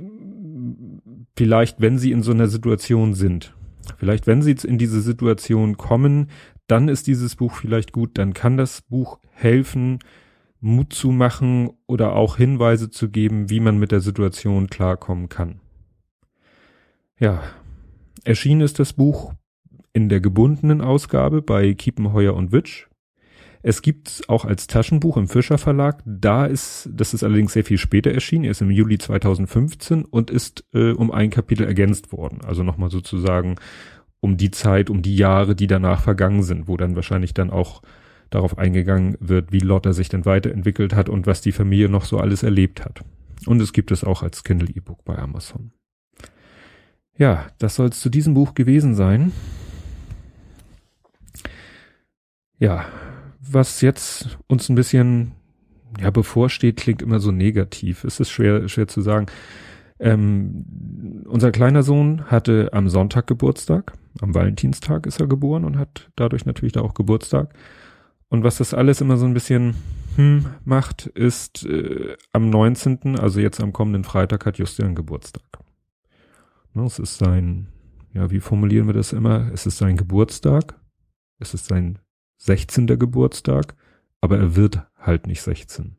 vielleicht 1.36 1.80
wenn 1.80 1.98
sie 1.98 2.12
in 2.12 2.22
so 2.22 2.32
einer 2.32 2.48
Situation 2.48 3.14
sind. 3.14 3.54
Vielleicht 3.96 4.26
wenn 4.26 4.42
sie 4.42 4.56
in 4.64 4.78
diese 4.78 5.00
Situation 5.00 5.76
kommen, 5.76 6.28
dann 6.66 6.88
ist 6.88 7.06
dieses 7.06 7.36
Buch 7.36 7.54
vielleicht 7.54 7.92
gut, 7.92 8.18
dann 8.18 8.34
kann 8.34 8.56
das 8.56 8.82
Buch 8.82 9.18
helfen, 9.32 9.98
Mut 10.60 10.92
zu 10.92 11.10
machen 11.10 11.70
oder 11.86 12.14
auch 12.14 12.36
Hinweise 12.36 12.90
zu 12.90 13.10
geben, 13.10 13.48
wie 13.48 13.60
man 13.60 13.78
mit 13.78 13.92
der 13.92 14.00
Situation 14.00 14.68
klarkommen 14.68 15.28
kann. 15.28 15.60
Ja, 17.18 17.42
erschienen 18.24 18.60
ist 18.60 18.78
das 18.78 18.92
Buch 18.92 19.34
in 19.98 20.08
der 20.08 20.20
gebundenen 20.20 20.80
Ausgabe 20.80 21.42
bei 21.42 21.74
Kiepenheuer 21.74 22.32
und 22.34 22.52
Witsch. 22.52 22.86
Es 23.64 23.82
gibt 23.82 24.22
auch 24.28 24.44
als 24.44 24.68
Taschenbuch 24.68 25.16
im 25.16 25.26
Fischer 25.26 25.58
Verlag. 25.58 26.04
Da 26.06 26.46
ist, 26.46 26.88
das 26.92 27.14
ist 27.14 27.24
allerdings 27.24 27.52
sehr 27.52 27.64
viel 27.64 27.78
später 27.78 28.12
erschienen. 28.12 28.44
Er 28.44 28.52
ist 28.52 28.60
im 28.60 28.70
Juli 28.70 28.98
2015 28.98 30.04
und 30.04 30.30
ist 30.30 30.64
äh, 30.72 30.92
um 30.92 31.10
ein 31.10 31.30
Kapitel 31.30 31.66
ergänzt 31.66 32.12
worden. 32.12 32.42
Also 32.46 32.62
nochmal 32.62 32.90
sozusagen 32.90 33.56
um 34.20 34.36
die 34.36 34.52
Zeit, 34.52 34.88
um 34.88 35.02
die 35.02 35.16
Jahre, 35.16 35.56
die 35.56 35.66
danach 35.66 36.00
vergangen 36.00 36.44
sind, 36.44 36.68
wo 36.68 36.76
dann 36.76 36.94
wahrscheinlich 36.94 37.34
dann 37.34 37.50
auch 37.50 37.82
darauf 38.30 38.56
eingegangen 38.56 39.16
wird, 39.18 39.50
wie 39.50 39.58
Lotta 39.58 39.92
sich 39.92 40.08
dann 40.08 40.26
weiterentwickelt 40.26 40.94
hat 40.94 41.08
und 41.08 41.26
was 41.26 41.40
die 41.40 41.50
Familie 41.50 41.88
noch 41.88 42.04
so 42.04 42.18
alles 42.18 42.44
erlebt 42.44 42.84
hat. 42.84 43.02
Und 43.46 43.60
es 43.60 43.72
gibt 43.72 43.90
es 43.90 44.04
auch 44.04 44.22
als 44.22 44.44
Kindle 44.44 44.68
E-Book 44.72 45.04
bei 45.04 45.18
Amazon. 45.18 45.72
Ja, 47.18 47.48
das 47.58 47.74
soll 47.74 47.88
es 47.88 47.98
zu 47.98 48.10
diesem 48.10 48.34
Buch 48.34 48.54
gewesen 48.54 48.94
sein. 48.94 49.32
Ja, 52.58 52.86
was 53.40 53.80
jetzt 53.80 54.38
uns 54.46 54.68
ein 54.68 54.74
bisschen 54.74 55.32
ja 56.00 56.10
bevorsteht, 56.10 56.76
klingt 56.76 57.02
immer 57.02 57.20
so 57.20 57.30
negativ. 57.30 58.04
Es 58.04 58.20
ist 58.20 58.30
schwer, 58.30 58.68
schwer 58.68 58.88
zu 58.88 59.00
sagen. 59.00 59.26
Ähm, 60.00 61.24
unser 61.26 61.50
kleiner 61.50 61.82
Sohn 61.82 62.24
hatte 62.26 62.70
am 62.72 62.88
Sonntag 62.88 63.26
Geburtstag. 63.26 63.92
Am 64.20 64.34
Valentinstag 64.34 65.06
ist 65.06 65.20
er 65.20 65.26
geboren 65.26 65.64
und 65.64 65.78
hat 65.78 66.10
dadurch 66.16 66.46
natürlich 66.46 66.72
da 66.72 66.82
auch 66.82 66.94
Geburtstag. 66.94 67.54
Und 68.28 68.44
was 68.44 68.58
das 68.58 68.74
alles 68.74 69.00
immer 69.00 69.16
so 69.16 69.26
ein 69.26 69.34
bisschen 69.34 69.74
hm, 70.16 70.46
macht, 70.64 71.06
ist 71.06 71.64
äh, 71.64 72.16
am 72.32 72.50
19., 72.50 73.18
also 73.18 73.40
jetzt 73.40 73.60
am 73.60 73.72
kommenden 73.72 74.04
Freitag, 74.04 74.44
hat 74.44 74.58
Justian 74.58 74.94
Geburtstag. 74.94 75.44
Ne, 76.74 76.84
es 76.84 76.98
ist 76.98 77.18
sein, 77.18 77.68
ja, 78.12 78.30
wie 78.30 78.40
formulieren 78.40 78.86
wir 78.86 78.94
das 78.94 79.12
immer? 79.12 79.50
Es 79.52 79.66
ist 79.66 79.78
sein 79.78 79.96
Geburtstag. 79.96 80.78
Es 81.38 81.54
ist 81.54 81.66
sein 81.66 81.98
16. 82.38 82.86
Geburtstag, 82.86 83.74
aber 84.20 84.38
er 84.38 84.56
wird 84.56 84.82
halt 84.96 85.26
nicht 85.26 85.42
16. 85.42 85.96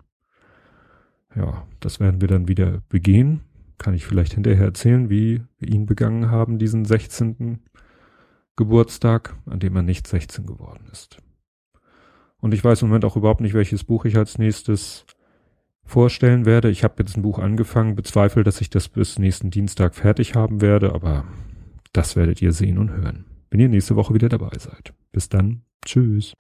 Ja, 1.36 1.68
das 1.80 2.00
werden 2.00 2.22
wir 2.22 2.28
dann 2.28 2.48
wieder 2.48 2.82
begehen. 2.90 3.42
Kann 3.78 3.94
ich 3.94 4.06
vielleicht 4.06 4.34
hinterher 4.34 4.66
erzählen, 4.66 5.10
wie 5.10 5.42
wir 5.58 5.70
ihn 5.70 5.86
begangen 5.86 6.32
haben, 6.32 6.58
diesen 6.58 6.86
16. 6.86 7.60
Geburtstag, 8.56 9.38
an 9.46 9.60
dem 9.60 9.76
er 9.76 9.84
nicht 9.84 10.08
16 10.08 10.46
geworden 10.46 10.86
ist. 10.92 11.18
Und 12.42 12.54
ich 12.54 12.64
weiß 12.64 12.82
im 12.82 12.90
Moment 12.90 13.06
auch 13.06 13.16
überhaupt 13.16 13.42
nicht, 13.42 13.54
welches 13.54 13.84
Buch 13.84 14.06
ich 14.06 14.18
als 14.18 14.38
nächstes 14.38 15.06
vorstellen 15.86 16.46
werde. 16.46 16.70
Ich 16.70 16.84
habe 16.84 16.96
jetzt 17.00 17.18
ein 17.18 17.22
Buch 17.22 17.40
angefangen, 17.40 17.96
bezweifle, 17.96 18.44
dass 18.44 18.62
ich 18.62 18.70
das 18.70 18.88
bis 18.88 19.20
nächsten 19.20 19.50
Dienstag 19.50 19.96
fertig 19.96 20.36
haben 20.36 20.62
werde, 20.62 20.94
aber 20.94 21.26
das 21.94 22.16
werdet 22.16 22.42
ihr 22.42 22.54
sehen 22.54 22.78
und 22.78 22.92
hören, 22.92 23.26
wenn 23.50 23.60
ihr 23.60 23.70
nächste 23.70 23.96
Woche 23.96 24.14
wieder 24.14 24.30
dabei 24.30 24.58
seid. 24.58 24.94
Bis 25.12 25.30
dann. 25.30 25.64
Tschüss. 25.86 26.34